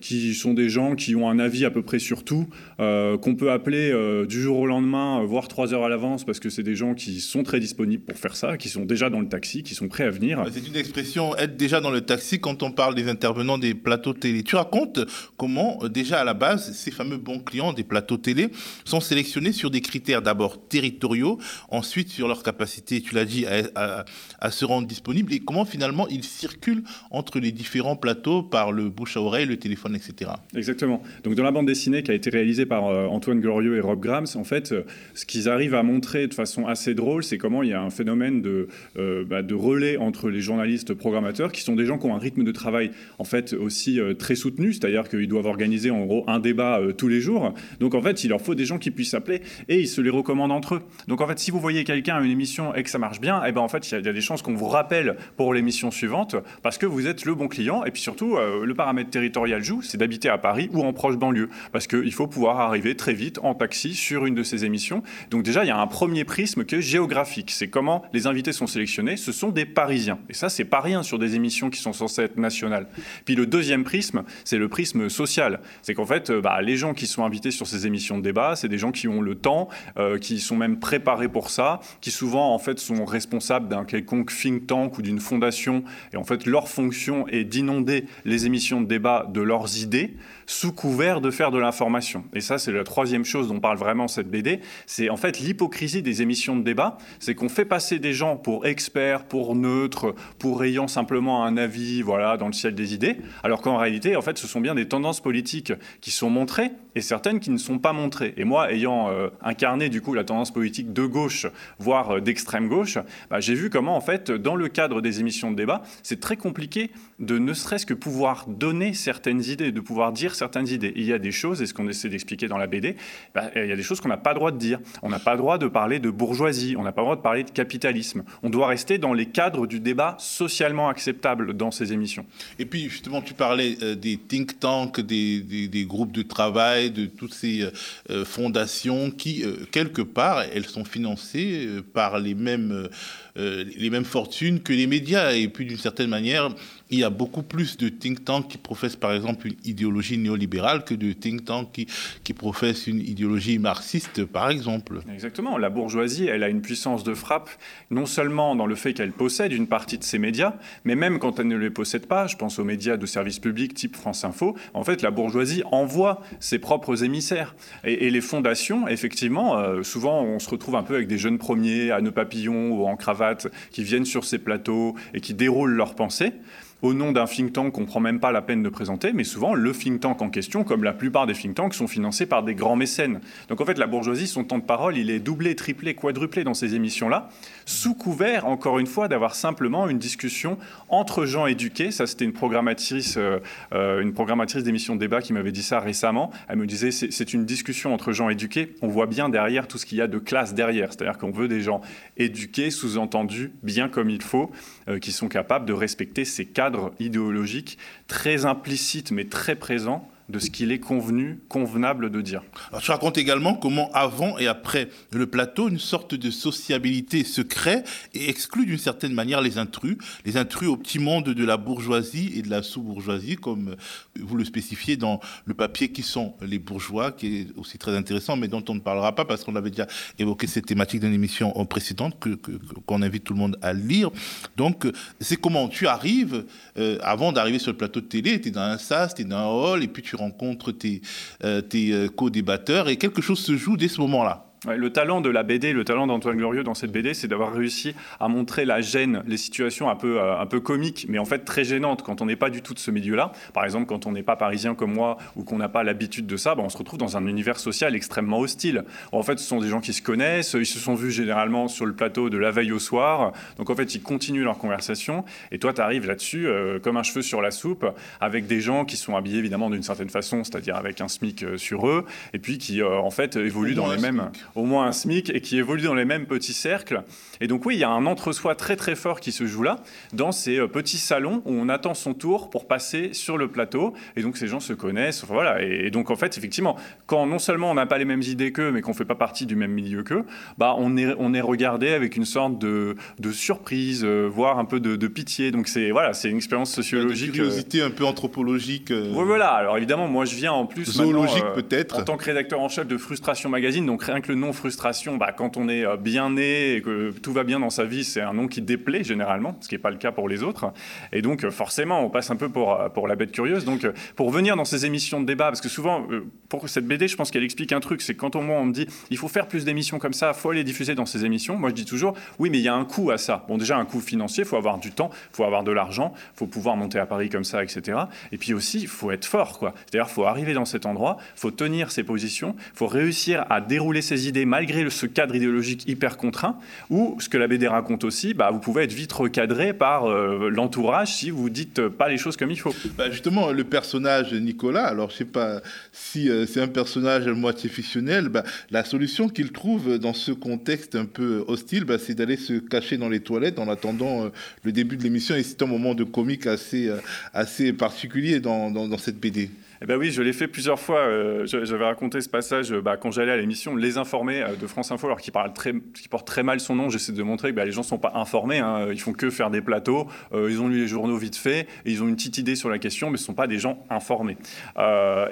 qui 0.00 0.34
sont 0.34 0.54
des 0.54 0.68
gens 0.68 0.94
qui 0.96 1.14
ont 1.14 1.30
un 1.30 1.38
avis 1.38 1.64
à 1.64 1.70
peu 1.70 1.82
près 1.82 1.98
sur 1.98 2.24
tout. 2.24 2.48
Euh, 2.80 3.18
qu'on 3.18 3.34
peut 3.34 3.50
appeler 3.50 3.90
euh, 3.92 4.26
du 4.26 4.40
jour 4.40 4.58
au 4.58 4.66
lendemain, 4.66 5.20
euh, 5.20 5.26
voire 5.26 5.48
trois 5.48 5.74
heures 5.74 5.84
à 5.84 5.88
l'avance, 5.88 6.24
parce 6.24 6.40
que 6.40 6.48
c'est 6.48 6.62
des 6.62 6.74
gens 6.74 6.94
qui 6.94 7.20
sont 7.20 7.42
très 7.42 7.60
disponibles 7.60 8.02
pour 8.02 8.16
faire 8.16 8.34
ça, 8.34 8.56
qui 8.56 8.68
sont 8.68 8.84
déjà 8.84 9.10
dans 9.10 9.20
le 9.20 9.28
taxi, 9.28 9.62
qui 9.62 9.74
sont 9.74 9.88
prêts 9.88 10.04
à 10.04 10.10
venir. 10.10 10.42
C'est 10.52 10.66
une 10.66 10.76
expression 10.76 11.36
être 11.36 11.56
déjà 11.56 11.80
dans 11.80 11.90
le 11.90 12.00
taxi 12.00 12.40
quand 12.40 12.62
on 12.62 12.72
parle 12.72 12.94
des 12.94 13.08
intervenants 13.08 13.58
des 13.58 13.74
plateaux 13.74 14.14
télé. 14.14 14.42
Tu 14.42 14.56
racontes 14.56 15.00
comment, 15.36 15.80
déjà 15.88 16.20
à 16.20 16.24
la 16.24 16.34
base, 16.34 16.72
ces 16.72 16.90
fameux 16.90 17.18
bons 17.18 17.40
clients 17.40 17.72
des 17.72 17.84
plateaux 17.84 18.16
télé 18.16 18.48
sont 18.84 19.00
sélectionnés 19.00 19.52
sur 19.52 19.70
des 19.70 19.80
critères 19.80 20.22
d'abord 20.22 20.66
territoriaux, 20.68 21.38
ensuite 21.68 22.08
sur 22.08 22.28
leur 22.28 22.42
capacité, 22.42 23.00
tu 23.02 23.14
l'as 23.14 23.24
dit, 23.24 23.44
à, 23.46 24.04
à, 24.40 24.50
se 24.50 24.64
rendre 24.64 24.86
disponibles, 24.86 25.32
et 25.34 25.40
comment 25.40 25.64
finalement 25.64 26.08
ils 26.08 26.24
circulent 26.24 26.84
entre 27.10 27.38
les 27.38 27.52
différents 27.52 27.96
plateaux 27.96 28.42
par 28.42 28.72
le 28.72 28.88
bouche 28.88 29.16
à 29.16 29.20
oreille, 29.20 29.46
le 29.46 29.58
téléphone, 29.58 29.94
etc. 29.94 30.30
Exactement. 30.54 31.02
Donc 31.24 31.34
dans 31.34 31.44
la 31.44 31.50
bande 31.50 31.66
dessinée 31.66 32.02
qui 32.02 32.10
a 32.10 32.14
été 32.14 32.30
réalisée 32.30 32.61
par 32.66 32.86
euh, 32.86 33.06
Antoine 33.06 33.40
Glorieux 33.40 33.76
et 33.76 33.80
Rob 33.80 34.00
Grams, 34.00 34.26
en 34.34 34.44
fait, 34.44 34.72
euh, 34.72 34.82
ce 35.14 35.26
qu'ils 35.26 35.48
arrivent 35.48 35.74
à 35.74 35.82
montrer 35.82 36.26
de 36.26 36.34
façon 36.34 36.66
assez 36.66 36.94
drôle, 36.94 37.24
c'est 37.24 37.38
comment 37.38 37.62
il 37.62 37.70
y 37.70 37.72
a 37.72 37.82
un 37.82 37.90
phénomène 37.90 38.42
de, 38.42 38.68
euh, 38.96 39.24
bah, 39.24 39.42
de 39.42 39.54
relais 39.54 39.96
entre 39.96 40.28
les 40.28 40.40
journalistes 40.40 40.94
programmateurs, 40.94 41.52
qui 41.52 41.62
sont 41.62 41.76
des 41.76 41.86
gens 41.86 41.98
qui 41.98 42.06
ont 42.06 42.14
un 42.14 42.18
rythme 42.18 42.44
de 42.44 42.52
travail 42.52 42.90
en 43.18 43.24
fait 43.24 43.52
aussi 43.52 44.00
très 44.18 44.34
soutenu, 44.34 44.72
c'est-à-dire 44.72 45.08
qu'ils 45.08 45.28
doivent 45.28 45.46
organiser 45.46 45.90
en 45.90 46.04
gros 46.04 46.24
un 46.26 46.38
débat 46.38 46.80
tous 46.96 47.08
les 47.08 47.20
jours. 47.20 47.54
Donc 47.80 47.94
en 47.94 48.02
fait, 48.02 48.24
il 48.24 48.28
leur 48.28 48.40
faut 48.40 48.54
des 48.54 48.64
gens 48.64 48.78
qui 48.78 48.90
puissent 48.90 49.10
s'appeler 49.10 49.42
et 49.68 49.80
ils 49.80 49.88
se 49.88 50.00
les 50.00 50.10
recommandent 50.10 50.52
entre 50.52 50.76
eux. 50.76 50.82
Donc 51.08 51.20
en 51.20 51.26
fait, 51.26 51.38
si 51.38 51.50
vous 51.50 51.60
voyez 51.60 51.84
quelqu'un 51.84 52.16
à 52.16 52.20
une 52.20 52.30
émission 52.30 52.74
et 52.74 52.82
que 52.82 52.90
ça 52.90 52.98
marche 52.98 53.20
bien, 53.20 53.42
eh 53.46 53.52
ben 53.52 53.60
en 53.60 53.68
fait, 53.68 53.90
il 53.90 54.04
y, 54.04 54.08
a 54.08 54.12
des 54.12 54.20
chances 54.20 54.42
qu'on 54.42 54.54
vous 54.54 54.68
rappelle 54.68 55.16
pour 55.36 55.54
l'émission 55.54 55.90
suivante 55.90 56.36
parce 56.62 56.78
que 56.78 56.86
vous 56.86 57.06
êtes 57.06 57.24
le 57.24 57.34
bon 57.34 57.48
client 57.48 57.84
et 57.84 57.90
puis 57.90 58.02
surtout 58.02 58.36
le 58.36 58.74
paramètre 58.74 59.10
territorial 59.10 59.62
joue, 59.62 59.82
c'est 59.82 59.98
d'habiter 59.98 60.28
à 60.28 60.38
Paris 60.38 60.68
ou 60.72 60.82
en 60.82 60.92
proche 60.92 61.16
banlieue 61.16 61.48
parce 61.72 61.86
qu'il 61.86 62.12
faut 62.12 62.26
pouvoir 62.26 62.51
arriver 62.60 62.96
très 62.96 63.14
vite 63.14 63.38
en 63.42 63.54
taxi 63.54 63.94
sur 63.94 64.26
une 64.26 64.34
de 64.34 64.42
ces 64.42 64.64
émissions. 64.64 65.02
Donc 65.30 65.42
déjà, 65.42 65.64
il 65.64 65.68
y 65.68 65.70
a 65.70 65.78
un 65.78 65.86
premier 65.86 66.24
prisme 66.24 66.64
qui 66.64 66.76
est 66.76 66.82
géographique. 66.82 67.50
C'est 67.50 67.68
comment 67.68 68.02
les 68.12 68.26
invités 68.26 68.52
sont 68.52 68.66
sélectionnés. 68.66 69.16
Ce 69.16 69.32
sont 69.32 69.50
des 69.50 69.64
Parisiens. 69.64 70.18
Et 70.28 70.34
ça, 70.34 70.48
c'est 70.48 70.64
pas 70.64 70.80
rien 70.80 71.02
sur 71.02 71.18
des 71.18 71.34
émissions 71.34 71.70
qui 71.70 71.80
sont 71.80 71.92
censées 71.92 72.22
être 72.22 72.36
nationales. 72.36 72.86
Puis 73.24 73.34
le 73.34 73.46
deuxième 73.46 73.84
prisme, 73.84 74.24
c'est 74.44 74.58
le 74.58 74.68
prisme 74.68 75.08
social. 75.08 75.60
C'est 75.82 75.94
qu'en 75.94 76.06
fait, 76.06 76.30
euh, 76.30 76.40
bah, 76.40 76.60
les 76.62 76.76
gens 76.76 76.94
qui 76.94 77.06
sont 77.06 77.24
invités 77.24 77.50
sur 77.50 77.66
ces 77.66 77.86
émissions 77.86 78.18
de 78.18 78.22
débat, 78.22 78.56
c'est 78.56 78.68
des 78.68 78.78
gens 78.78 78.92
qui 78.92 79.08
ont 79.08 79.20
le 79.20 79.34
temps, 79.34 79.68
euh, 79.98 80.18
qui 80.18 80.40
sont 80.40 80.56
même 80.56 80.78
préparés 80.78 81.28
pour 81.28 81.50
ça, 81.50 81.80
qui 82.00 82.10
souvent 82.10 82.54
en 82.54 82.58
fait 82.58 82.78
sont 82.78 83.04
responsables 83.04 83.68
d'un 83.68 83.84
quelconque 83.84 84.32
think 84.32 84.66
tank 84.66 84.98
ou 84.98 85.02
d'une 85.02 85.20
fondation. 85.20 85.84
Et 86.12 86.16
en 86.16 86.24
fait, 86.24 86.46
leur 86.46 86.68
fonction 86.68 87.26
est 87.28 87.44
d'inonder 87.44 88.06
les 88.24 88.46
émissions 88.46 88.80
de 88.80 88.86
débat 88.86 89.26
de 89.28 89.40
leurs 89.40 89.78
idées 89.78 90.16
sous 90.46 90.72
couvert 90.72 91.20
de 91.20 91.30
faire 91.30 91.50
de 91.50 91.58
l'information. 91.58 92.24
Ça, 92.42 92.58
c'est 92.58 92.72
la 92.72 92.84
troisième 92.84 93.24
chose 93.24 93.48
dont 93.48 93.60
parle 93.60 93.78
vraiment 93.78 94.08
cette 94.08 94.30
BD. 94.30 94.60
C'est 94.86 95.08
en 95.08 95.16
fait 95.16 95.38
l'hypocrisie 95.38 96.02
des 96.02 96.22
émissions 96.22 96.56
de 96.56 96.62
débat. 96.62 96.98
C'est 97.18 97.34
qu'on 97.34 97.48
fait 97.48 97.64
passer 97.64 97.98
des 97.98 98.12
gens 98.12 98.36
pour 98.36 98.66
experts, 98.66 99.24
pour 99.24 99.54
neutres, 99.54 100.14
pour 100.38 100.62
ayant 100.64 100.88
simplement 100.88 101.44
un 101.44 101.56
avis, 101.56 102.02
voilà, 102.02 102.36
dans 102.36 102.46
le 102.46 102.52
ciel 102.52 102.74
des 102.74 102.94
idées, 102.94 103.16
alors 103.42 103.62
qu'en 103.62 103.76
réalité, 103.76 104.16
en 104.16 104.22
fait, 104.22 104.38
ce 104.38 104.46
sont 104.46 104.60
bien 104.60 104.74
des 104.74 104.86
tendances 104.86 105.20
politiques 105.20 105.72
qui 106.00 106.10
sont 106.10 106.30
montrées 106.30 106.70
et 106.94 107.00
certaines 107.00 107.40
qui 107.40 107.50
ne 107.50 107.56
sont 107.56 107.78
pas 107.78 107.92
montrées. 107.92 108.34
Et 108.36 108.44
moi, 108.44 108.72
ayant 108.72 109.10
euh, 109.10 109.28
incarné 109.42 109.88
du 109.88 110.02
coup 110.02 110.14
la 110.14 110.24
tendance 110.24 110.52
politique 110.52 110.92
de 110.92 111.06
gauche, 111.06 111.46
voire 111.78 112.16
euh, 112.16 112.20
d'extrême 112.20 112.68
gauche, 112.68 112.98
bah, 113.30 113.40
j'ai 113.40 113.54
vu 113.54 113.70
comment, 113.70 113.96
en 113.96 114.00
fait, 114.00 114.30
dans 114.30 114.56
le 114.56 114.68
cadre 114.68 115.00
des 115.00 115.20
émissions 115.20 115.50
de 115.50 115.56
débat, 115.56 115.82
c'est 116.02 116.20
très 116.20 116.36
compliqué 116.36 116.90
de 117.18 117.38
ne 117.38 117.54
serait-ce 117.54 117.86
que 117.86 117.94
pouvoir 117.94 118.46
donner 118.48 118.94
certaines 118.94 119.42
idées, 119.42 119.72
de 119.72 119.80
pouvoir 119.80 120.12
dire 120.12 120.34
certaines 120.34 120.68
idées. 120.68 120.92
il 120.96 121.04
y 121.04 121.12
a 121.12 121.18
des 121.18 121.32
choses, 121.32 121.62
et 121.62 121.66
ce 121.66 121.74
qu'on 121.74 121.88
essaie 121.88 122.08
d'expliquer 122.08 122.31
dans 122.48 122.58
la 122.58 122.66
BD, 122.66 122.96
bah, 123.34 123.50
il 123.56 123.66
y 123.66 123.72
a 123.72 123.76
des 123.76 123.82
choses 123.82 124.00
qu'on 124.00 124.08
n'a 124.08 124.16
pas 124.16 124.30
le 124.30 124.36
droit 124.36 124.50
de 124.50 124.58
dire. 124.58 124.78
On 125.02 125.08
n'a 125.08 125.18
pas 125.18 125.32
le 125.32 125.38
droit 125.38 125.58
de 125.58 125.66
parler 125.66 125.98
de 125.98 126.10
bourgeoisie, 126.10 126.76
on 126.78 126.82
n'a 126.82 126.92
pas 126.92 127.02
le 127.02 127.06
droit 127.06 127.16
de 127.16 127.20
parler 127.20 127.44
de 127.44 127.50
capitalisme. 127.50 128.24
On 128.42 128.50
doit 128.50 128.66
rester 128.66 128.98
dans 128.98 129.12
les 129.12 129.26
cadres 129.26 129.66
du 129.66 129.80
débat 129.80 130.16
socialement 130.18 130.88
acceptable 130.88 131.54
dans 131.54 131.70
ces 131.70 131.92
émissions. 131.92 132.26
Et 132.58 132.66
puis 132.66 132.88
justement, 132.88 133.22
tu 133.22 133.34
parlais 133.34 133.76
euh, 133.82 133.94
des 133.94 134.16
think 134.16 134.58
tanks, 134.58 135.00
des, 135.00 135.86
groupes 135.86 136.12
de 136.12 136.22
travail, 136.22 136.90
de 136.90 137.06
toutes 137.06 137.34
ces 137.34 137.62
euh, 137.62 137.70
euh, 138.10 138.24
fondations 138.24 139.10
qui, 139.10 139.44
quelque 139.70 140.02
part, 140.02 140.42
elles 140.42 140.66
sont 140.66 140.84
financées 140.84 141.68
par 141.92 142.18
les 142.18 142.34
mêmes, 142.34 142.88
les 143.36 143.90
mêmes 143.90 144.04
fortunes 144.04 144.60
que 144.60 144.72
les 144.72 144.86
médias. 144.86 145.32
Et 145.32 145.48
puis 145.48 145.66
d'une 145.66 145.78
certaine 145.78 146.08
manière, 146.08 146.50
il 146.92 146.98
y 146.98 147.04
a 147.04 147.10
beaucoup 147.10 147.42
plus 147.42 147.78
de 147.78 147.88
think 147.88 148.24
tanks 148.24 148.48
qui 148.48 148.58
professent 148.58 148.96
par 148.96 149.12
exemple 149.14 149.48
une 149.48 149.56
idéologie 149.64 150.18
néolibérale 150.18 150.84
que 150.84 150.94
de 150.94 151.12
think 151.12 151.46
tanks 151.46 151.72
qui, 151.72 151.86
qui 152.22 152.34
professent 152.34 152.86
une 152.86 153.00
idéologie 153.00 153.58
marxiste 153.58 154.26
par 154.26 154.50
exemple. 154.50 155.00
Exactement, 155.12 155.56
la 155.56 155.70
bourgeoisie, 155.70 156.26
elle 156.26 156.42
a 156.42 156.50
une 156.50 156.60
puissance 156.60 157.02
de 157.02 157.14
frappe 157.14 157.48
non 157.90 158.04
seulement 158.04 158.54
dans 158.54 158.66
le 158.66 158.74
fait 158.74 158.92
qu'elle 158.92 159.12
possède 159.12 159.52
une 159.52 159.66
partie 159.66 159.96
de 159.96 160.04
ses 160.04 160.18
médias, 160.18 160.54
mais 160.84 160.94
même 160.94 161.18
quand 161.18 161.40
elle 161.40 161.48
ne 161.48 161.56
les 161.56 161.70
possède 161.70 162.06
pas, 162.06 162.26
je 162.26 162.36
pense 162.36 162.58
aux 162.58 162.64
médias 162.64 162.98
de 162.98 163.06
service 163.06 163.38
public 163.38 163.72
type 163.72 163.96
France 163.96 164.24
Info, 164.24 164.54
en 164.74 164.84
fait 164.84 165.00
la 165.00 165.10
bourgeoisie 165.10 165.62
envoie 165.72 166.20
ses 166.40 166.58
propres 166.58 167.04
émissaires. 167.04 167.56
Et, 167.84 168.10
les 168.12 168.20
fondations, 168.20 168.86
effectivement, 168.88 169.56
euh, 169.56 169.82
souvent 169.82 170.22
on 170.22 170.38
se 170.38 170.50
retrouve 170.50 170.76
un 170.76 170.82
peu 170.82 170.96
avec 170.96 171.08
des 171.08 171.16
jeunes 171.16 171.38
premiers 171.38 171.90
à 171.90 172.02
nœud 172.02 172.10
papillon 172.10 172.72
ou 172.72 172.86
en 172.86 172.96
cravate 172.96 173.46
qui 173.70 173.82
viennent 173.82 174.04
sur 174.04 174.26
ces 174.26 174.38
plateaux 174.38 174.94
et 175.14 175.22
qui 175.22 175.32
déroulent 175.32 175.72
leurs 175.72 175.94
pensées 175.94 176.32
au 176.82 176.94
nom 176.94 177.12
d'un 177.12 177.26
think 177.26 177.52
tank 177.52 177.72
qu'on 177.72 177.86
prend 177.86 178.00
même 178.00 178.20
pas 178.20 178.32
la 178.32 178.42
peine 178.42 178.62
de 178.62 178.68
présenter, 178.68 179.12
mais 179.12 179.24
souvent 179.24 179.54
le 179.54 179.72
think 179.72 180.00
tank 180.00 180.20
en 180.20 180.30
question, 180.30 180.64
comme 180.64 180.84
la 180.84 180.92
plupart 180.92 181.26
des 181.26 181.32
think 181.32 181.54
tanks, 181.54 181.74
sont 181.74 181.86
financés 181.86 182.26
par 182.26 182.42
des 182.42 182.54
grands 182.54 182.76
mécènes. 182.76 183.20
Donc 183.48 183.60
en 183.60 183.64
fait, 183.64 183.78
la 183.78 183.86
bourgeoisie, 183.86 184.26
son 184.26 184.44
temps 184.44 184.58
de 184.58 184.64
parole, 184.64 184.96
il 184.98 185.10
est 185.10 185.20
doublé, 185.20 185.54
triplé, 185.54 185.94
quadruplé 185.94 186.44
dans 186.44 186.54
ces 186.54 186.74
émissions-là, 186.74 187.28
sous 187.64 187.94
couvert, 187.94 188.46
encore 188.46 188.78
une 188.78 188.86
fois, 188.86 189.08
d'avoir 189.08 189.34
simplement 189.34 189.88
une 189.88 189.98
discussion 189.98 190.58
entre 190.88 191.24
gens 191.24 191.46
éduqués. 191.46 191.92
Ça, 191.92 192.06
c'était 192.06 192.24
une 192.24 192.32
programmatrice, 192.32 193.16
euh, 193.16 193.38
euh, 193.72 194.02
une 194.02 194.12
programmatrice 194.12 194.64
d'émission 194.64 194.96
de 194.96 195.00
débat 195.00 195.22
qui 195.22 195.32
m'avait 195.32 195.52
dit 195.52 195.62
ça 195.62 195.78
récemment. 195.78 196.30
Elle 196.48 196.58
me 196.58 196.66
disait, 196.66 196.90
c'est 196.90 197.32
une 197.32 197.44
discussion 197.44 197.94
entre 197.94 198.12
gens 198.12 198.28
éduqués. 198.28 198.74
On 198.82 198.88
voit 198.88 199.06
bien 199.06 199.28
derrière 199.28 199.68
tout 199.68 199.78
ce 199.78 199.86
qu'il 199.86 199.98
y 199.98 200.02
a 200.02 200.08
de 200.08 200.18
classe 200.18 200.54
derrière. 200.54 200.92
C'est-à-dire 200.92 201.18
qu'on 201.18 201.30
veut 201.30 201.48
des 201.48 201.60
gens 201.60 201.80
éduqués, 202.16 202.70
sous-entendu, 202.70 203.52
bien 203.62 203.88
comme 203.88 204.10
il 204.10 204.22
faut, 204.22 204.50
euh, 204.88 204.98
qui 204.98 205.12
sont 205.12 205.28
capables 205.28 205.64
de 205.66 205.72
respecter 205.72 206.24
ces 206.24 206.46
cadres 206.46 206.71
idéologique 206.98 207.78
très 208.08 208.46
implicite 208.46 209.10
mais 209.10 209.24
très 209.24 209.56
présent 209.56 210.08
de 210.32 210.38
ce 210.38 210.50
qu'il 210.50 210.72
est 210.72 210.80
convenu, 210.80 211.38
convenable 211.48 212.10
de 212.10 212.20
dire. 212.20 212.42
Alors, 212.70 212.82
tu 212.82 212.90
racontes 212.90 213.18
également 213.18 213.54
comment, 213.54 213.90
avant 213.92 214.38
et 214.38 214.48
après 214.48 214.88
le 215.12 215.26
plateau, 215.26 215.68
une 215.68 215.78
sorte 215.78 216.14
de 216.14 216.30
sociabilité 216.30 217.22
se 217.22 217.42
crée 217.42 217.82
et 218.14 218.28
exclut 218.28 218.66
d'une 218.66 218.78
certaine 218.78 219.12
manière 219.12 219.40
les 219.40 219.58
intrus, 219.58 219.96
les 220.24 220.36
intrus 220.36 220.68
au 220.68 220.76
petit 220.76 220.98
monde 220.98 221.24
de 221.24 221.44
la 221.44 221.56
bourgeoisie 221.56 222.32
et 222.34 222.42
de 222.42 222.50
la 222.50 222.62
sous-bourgeoisie, 222.62 223.36
comme 223.36 223.76
vous 224.18 224.36
le 224.36 224.44
spécifiez 224.44 224.96
dans 224.96 225.20
le 225.44 225.54
papier 225.54 225.90
qui 225.90 226.02
sont 226.02 226.34
les 226.40 226.58
bourgeois, 226.58 227.12
qui 227.12 227.40
est 227.40 227.46
aussi 227.56 227.78
très 227.78 227.94
intéressant, 227.96 228.36
mais 228.36 228.48
dont 228.48 228.64
on 228.68 228.74
ne 228.74 228.80
parlera 228.80 229.14
pas 229.14 229.24
parce 229.24 229.44
qu'on 229.44 229.56
avait 229.56 229.70
déjà 229.70 229.86
évoqué 230.18 230.46
cette 230.46 230.66
thématique 230.66 231.00
dans 231.00 231.10
l'émission 231.10 231.52
précédente, 231.66 232.18
qu'on 232.18 232.36
que, 232.36 232.52
qu'on 232.86 233.02
invite 233.02 233.24
tout 233.24 233.34
le 233.34 233.38
monde 233.38 233.58
à 233.60 233.72
lire. 233.72 234.10
Donc, 234.56 234.86
c'est 235.20 235.36
comment 235.36 235.68
tu 235.68 235.86
arrives, 235.86 236.44
euh, 236.78 236.98
avant 237.02 237.32
d'arriver 237.32 237.58
sur 237.58 237.70
le 237.70 237.76
plateau 237.76 238.00
de 238.00 238.06
télé, 238.06 238.40
tu 238.40 238.48
es 238.48 238.50
dans 238.50 238.62
un 238.62 238.78
sas, 238.78 239.14
tu 239.14 239.22
es 239.22 239.24
dans 239.24 239.36
un 239.36 239.46
hall, 239.46 239.82
et 239.82 239.88
puis 239.88 240.02
tu 240.02 240.16
rencontres 240.22 240.72
tes, 240.72 241.02
euh, 241.44 241.60
tes 241.60 241.92
euh, 241.92 242.08
co-débatteurs, 242.08 242.88
et 242.88 242.96
quelque 242.96 243.22
chose 243.22 243.38
se 243.38 243.56
joue 243.56 243.76
dès 243.76 243.88
ce 243.88 244.00
moment-là 244.00 244.51
le 244.68 244.90
talent 244.90 245.20
de 245.20 245.28
la 245.28 245.42
BD, 245.42 245.72
le 245.72 245.84
talent 245.84 246.06
d'Antoine 246.06 246.36
Glorieux 246.36 246.62
dans 246.62 246.74
cette 246.74 246.92
BD, 246.92 247.14
c'est 247.14 247.26
d'avoir 247.26 247.52
réussi 247.52 247.94
à 248.20 248.28
montrer 248.28 248.64
la 248.64 248.80
gêne, 248.80 249.22
les 249.26 249.36
situations 249.36 249.90
un 249.90 249.96
peu, 249.96 250.20
euh, 250.20 250.38
un 250.38 250.46
peu 250.46 250.60
comiques, 250.60 251.06
mais 251.08 251.18
en 251.18 251.24
fait 251.24 251.40
très 251.40 251.64
gênantes 251.64 252.02
quand 252.02 252.20
on 252.20 252.26
n'est 252.26 252.36
pas 252.36 252.48
du 252.48 252.62
tout 252.62 252.72
de 252.72 252.78
ce 252.78 252.92
milieu-là. 252.92 253.32
Par 253.54 253.64
exemple, 253.64 253.86
quand 253.86 254.06
on 254.06 254.12
n'est 254.12 254.22
pas 254.22 254.36
parisien 254.36 254.74
comme 254.74 254.92
moi 254.92 255.18
ou 255.34 255.42
qu'on 255.42 255.58
n'a 255.58 255.68
pas 255.68 255.82
l'habitude 255.82 256.26
de 256.26 256.36
ça, 256.36 256.54
ben, 256.54 256.62
on 256.62 256.68
se 256.68 256.78
retrouve 256.78 256.98
dans 256.98 257.16
un 257.16 257.26
univers 257.26 257.58
social 257.58 257.96
extrêmement 257.96 258.38
hostile. 258.38 258.84
En 259.10 259.22
fait, 259.22 259.38
ce 259.40 259.44
sont 259.44 259.60
des 259.60 259.68
gens 259.68 259.80
qui 259.80 259.92
se 259.92 260.02
connaissent, 260.02 260.54
ils 260.54 260.66
se 260.66 260.78
sont 260.78 260.94
vus 260.94 261.10
généralement 261.10 261.66
sur 261.66 261.84
le 261.84 261.94
plateau 261.94 262.30
de 262.30 262.38
la 262.38 262.52
veille 262.52 262.72
au 262.72 262.78
soir, 262.78 263.32
donc 263.58 263.68
en 263.68 263.74
fait, 263.74 263.94
ils 263.96 264.02
continuent 264.02 264.44
leur 264.44 264.58
conversation, 264.58 265.24
et 265.50 265.58
toi, 265.58 265.72
tu 265.72 265.80
arrives 265.80 266.06
là-dessus 266.06 266.46
euh, 266.46 266.78
comme 266.78 266.96
un 266.96 267.02
cheveu 267.02 267.22
sur 267.22 267.42
la 267.42 267.50
soupe, 267.50 267.86
avec 268.20 268.46
des 268.46 268.60
gens 268.60 268.84
qui 268.84 268.96
sont 268.96 269.16
habillés 269.16 269.38
évidemment 269.38 269.70
d'une 269.70 269.82
certaine 269.82 270.10
façon, 270.10 270.44
c'est-à-dire 270.44 270.76
avec 270.76 271.00
un 271.00 271.08
SMIC 271.08 271.42
euh, 271.42 271.56
sur 271.56 271.88
eux, 271.88 272.04
et 272.32 272.38
puis 272.38 272.58
qui 272.58 272.82
en 272.82 273.10
fait 273.10 273.36
évoluent 273.36 273.74
dans 273.74 273.90
les 273.90 274.00
mêmes 274.00 274.30
au 274.54 274.64
moins 274.64 274.86
un 274.86 274.92
SMIC 274.92 275.30
et 275.30 275.40
qui 275.40 275.58
évolue 275.58 275.82
dans 275.82 275.94
les 275.94 276.04
mêmes 276.04 276.26
petits 276.26 276.52
cercles. 276.52 277.02
Et 277.40 277.46
donc 277.46 277.66
oui, 277.66 277.74
il 277.74 277.80
y 277.80 277.84
a 277.84 277.90
un 277.90 278.06
entre-soi 278.06 278.54
très 278.54 278.76
très 278.76 278.94
fort 278.94 279.20
qui 279.20 279.32
se 279.32 279.46
joue 279.46 279.62
là, 279.62 279.76
dans 280.12 280.32
ces 280.32 280.58
euh, 280.58 280.68
petits 280.68 280.98
salons 280.98 281.42
où 281.44 281.52
on 281.52 281.68
attend 281.68 281.94
son 281.94 282.14
tour 282.14 282.50
pour 282.50 282.66
passer 282.66 283.10
sur 283.12 283.38
le 283.38 283.48
plateau. 283.48 283.94
Et 284.16 284.22
donc 284.22 284.36
ces 284.36 284.46
gens 284.46 284.60
se 284.60 284.72
connaissent. 284.72 285.24
voilà. 285.24 285.62
Et, 285.62 285.90
donc 285.90 286.10
en 286.10 286.16
fait, 286.16 286.38
effectivement, 286.38 286.76
quand 287.06 287.26
non 287.26 287.38
seulement 287.38 287.70
on 287.70 287.74
n'a 287.74 287.86
pas 287.86 287.98
les 287.98 288.04
mêmes 288.04 288.22
idées 288.22 288.52
qu'eux, 288.52 288.70
mais 288.70 288.80
qu'on 288.80 288.92
ne 288.92 288.96
fait 288.96 289.04
pas 289.04 289.14
partie 289.14 289.46
du 289.46 289.56
même 289.56 289.72
milieu 289.72 290.02
qu'eux, 290.02 290.24
bah, 290.58 290.74
on, 290.78 290.96
est, 290.96 291.14
on 291.18 291.34
est 291.34 291.40
regardé 291.40 291.88
avec 291.92 292.16
une 292.16 292.24
sorte 292.24 292.58
de, 292.58 292.96
de 293.18 293.32
surprise, 293.32 294.04
euh, 294.04 294.28
voire 294.32 294.58
un 294.58 294.64
peu 294.64 294.80
de, 294.80 295.06
pitié. 295.08 295.50
Donc 295.50 295.68
c'est 295.68 295.90
voilà, 295.90 296.12
c'est 296.12 296.30
une 296.30 296.36
expérience 296.36 296.72
sociologique. 296.72 297.28
Une 297.28 297.34
curiosité 297.34 297.82
un 297.82 297.90
peu 297.90 298.04
anthrophologique. 298.04 298.90
Oui, 298.90 299.24
voilà. 299.26 299.48
Alors 299.48 299.76
évidemment, 299.76 300.08
moi 300.08 300.24
je 300.24 300.36
viens 300.36 300.52
en 300.52 300.66
plus. 300.66 300.84
Zoologique 300.84 301.44
peut-être. 301.54 301.98
En 301.98 302.04
tant 302.04 302.16
que 302.16 302.24
rédacteur 302.24 302.60
en 302.60 302.68
chef 302.68 302.86
de 302.86 302.96
Frustration 302.96 303.50
Magazine, 303.50 303.84
donc 303.84 304.04
rien 304.04 304.20
que 304.20 304.28
le 304.28 304.36
nom 304.42 304.52
Frustration 304.52 305.16
bah, 305.16 305.32
quand 305.32 305.56
on 305.56 305.68
est 305.68 305.86
euh, 305.86 305.96
bien 305.96 306.30
né 306.30 306.74
et 306.74 306.82
que 306.82 307.10
tout 307.10 307.32
va 307.32 307.44
bien 307.44 307.60
dans 307.60 307.70
sa 307.70 307.84
vie, 307.84 308.04
c'est 308.04 308.20
un 308.20 308.34
nom 308.34 308.48
qui 308.48 308.60
déplaît 308.60 309.04
généralement, 309.04 309.56
ce 309.60 309.68
qui 309.68 309.74
n'est 309.74 309.80
pas 309.80 309.90
le 309.90 309.96
cas 309.96 310.12
pour 310.12 310.28
les 310.28 310.42
autres. 310.42 310.72
Et 311.12 311.22
donc, 311.22 311.44
euh, 311.44 311.50
forcément, 311.50 312.04
on 312.04 312.10
passe 312.10 312.30
un 312.30 312.36
peu 312.36 312.48
pour, 312.48 312.74
euh, 312.74 312.88
pour 312.88 313.08
la 313.08 313.16
bête 313.16 313.32
curieuse. 313.32 313.64
Donc, 313.64 313.86
pour 314.16 314.30
venir 314.30 314.56
dans 314.56 314.64
ces 314.64 314.84
émissions 314.84 315.20
de 315.20 315.26
débat, 315.26 315.46
parce 315.46 315.60
que 315.60 315.68
souvent, 315.68 316.06
pour 316.48 316.68
cette 316.68 316.86
BD, 316.86 317.08
je 317.08 317.16
pense 317.16 317.30
qu'elle 317.30 317.44
explique 317.44 317.72
un 317.72 317.80
truc, 317.80 318.02
c'est 318.02 318.14
quand 318.14 318.36
au 318.36 318.42
moins 318.42 318.58
on 318.58 318.66
me 318.66 318.72
dit, 318.72 318.86
il 319.10 319.16
faut 319.16 319.28
faire 319.28 319.48
plus 319.48 319.64
d'émissions 319.64 319.98
comme 319.98 320.12
ça, 320.12 320.32
faut 320.34 320.52
les 320.52 320.64
diffuser 320.64 320.94
dans 320.94 321.06
ces 321.06 321.24
émissions. 321.24 321.56
Moi, 321.56 321.70
je 321.70 321.74
dis 321.74 321.84
toujours, 321.84 322.14
oui, 322.38 322.50
mais 322.50 322.58
il 322.58 322.64
y 322.64 322.68
a 322.68 322.74
un 322.74 322.84
coût 322.84 323.10
à 323.10 323.18
ça. 323.18 323.44
Bon, 323.48 323.56
déjà, 323.56 323.78
un 323.78 323.84
coût 323.84 324.00
financier, 324.00 324.44
faut 324.44 324.56
avoir 324.56 324.78
du 324.78 324.90
temps, 324.90 325.10
faut 325.32 325.44
avoir 325.44 325.64
de 325.64 325.72
l'argent, 325.72 326.12
faut 326.34 326.46
pouvoir 326.46 326.76
monter 326.76 326.98
à 326.98 327.06
Paris 327.06 327.30
comme 327.30 327.44
ça, 327.44 327.62
etc. 327.62 327.98
Et 328.32 328.38
puis 328.38 328.54
aussi, 328.54 328.86
faut 328.86 329.10
être 329.12 329.24
fort, 329.24 329.58
quoi. 329.58 329.74
C'est-à-dire, 329.86 330.10
il 330.10 330.14
faut 330.14 330.24
arriver 330.24 330.54
dans 330.54 330.64
cet 330.64 330.86
endroit, 330.86 331.16
faut 331.36 331.50
tenir 331.50 331.90
ses 331.90 332.02
positions, 332.02 332.56
faut 332.74 332.86
réussir 332.86 333.44
à 333.50 333.60
dérouler 333.60 334.02
ses 334.02 334.28
idées 334.28 334.31
malgré 334.44 334.88
ce 334.90 335.06
cadre 335.06 335.34
idéologique 335.34 335.88
hyper 335.88 336.16
contraint, 336.16 336.58
ou 336.90 337.16
ce 337.20 337.28
que 337.28 337.38
la 337.38 337.48
BD 337.48 337.68
raconte 337.68 338.04
aussi, 338.04 338.34
bah, 338.34 338.50
vous 338.50 338.58
pouvez 338.58 338.84
être 338.84 338.92
vite 338.92 339.12
recadré 339.12 339.72
par 339.72 340.06
euh, 340.06 340.48
l'entourage 340.50 341.14
si 341.14 341.30
vous 341.30 341.50
dites 341.50 341.88
pas 341.88 342.08
les 342.08 342.18
choses 342.18 342.36
comme 342.36 342.50
il 342.50 342.58
faut. 342.58 342.74
Bah 342.96 343.10
justement, 343.10 343.52
le 343.52 343.64
personnage 343.64 344.32
Nicolas, 344.34 344.84
alors 344.84 345.10
je 345.10 345.16
sais 345.16 345.24
pas 345.24 345.60
si 345.92 346.28
euh, 346.28 346.46
c'est 346.46 346.60
un 346.60 346.68
personnage 346.68 347.26
moitié 347.28 347.68
fictionnel, 347.68 348.28
bah, 348.28 348.44
la 348.70 348.84
solution 348.84 349.28
qu'il 349.28 349.52
trouve 349.52 349.98
dans 349.98 350.14
ce 350.14 350.32
contexte 350.32 350.94
un 350.94 351.06
peu 351.06 351.44
hostile, 351.46 351.84
bah, 351.84 351.98
c'est 351.98 352.14
d'aller 352.14 352.36
se 352.36 352.54
cacher 352.54 352.96
dans 352.96 353.08
les 353.08 353.20
toilettes 353.20 353.58
en 353.58 353.68
attendant 353.68 354.24
euh, 354.24 354.28
le 354.64 354.72
début 354.72 354.96
de 354.96 355.02
l'émission, 355.02 355.34
et 355.34 355.42
c'est 355.42 355.62
un 355.62 355.66
moment 355.66 355.94
de 355.94 356.04
comique 356.04 356.46
assez, 356.46 356.90
assez 357.32 357.72
particulier 357.72 358.40
dans, 358.40 358.70
dans 358.70 358.98
cette 358.98 359.18
BD. 359.18 359.50
Eh 359.82 359.86
ben 359.86 359.96
oui, 359.96 360.12
je 360.12 360.22
l'ai 360.22 360.32
fait 360.32 360.46
plusieurs 360.46 360.78
fois. 360.78 361.00
Euh, 361.00 361.44
j'avais 361.44 361.84
raconté 361.84 362.20
ce 362.20 362.28
passage 362.28 362.72
bah, 362.72 362.96
quand 362.96 363.10
j'allais 363.10 363.32
à 363.32 363.36
l'émission 363.36 363.74
Les 363.74 363.98
Informés 363.98 364.40
euh, 364.40 364.54
de 364.54 364.68
France 364.68 364.92
Info, 364.92 365.08
alors 365.08 365.20
qui, 365.20 365.32
parle 365.32 365.52
très, 365.52 365.72
qui 365.72 366.06
porte 366.08 366.24
très 366.24 366.44
mal 366.44 366.60
son 366.60 366.76
nom. 366.76 366.88
J'essaie 366.88 367.10
de 367.10 367.22
montrer 367.24 367.50
que 367.50 367.56
bah, 367.56 367.64
les 367.64 367.72
gens 367.72 367.80
ne 367.80 367.86
sont 367.86 367.98
pas 367.98 368.12
informés. 368.14 368.60
Hein. 368.60 368.86
Ils 368.92 369.00
font 369.00 369.12
que 369.12 369.28
faire 369.28 369.50
des 369.50 369.60
plateaux. 369.60 370.06
Euh, 370.32 370.48
ils 370.48 370.60
ont 370.60 370.68
lu 370.68 370.78
les 370.78 370.86
journaux 370.86 371.16
vite 371.16 371.34
fait. 371.34 371.66
Ils 371.84 372.00
ont 372.00 372.06
une 372.06 372.14
petite 372.14 372.38
idée 372.38 372.54
sur 372.54 372.68
la 372.68 372.78
question, 372.78 373.10
mais 373.10 373.16
ce 373.16 373.24
ne 373.24 373.26
sont 373.26 373.34
pas 373.34 373.48
des 373.48 373.58
gens 373.58 373.84
informés. 373.90 374.36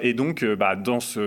et 0.01 0.13
donc, 0.13 0.43
bah, 0.43 0.75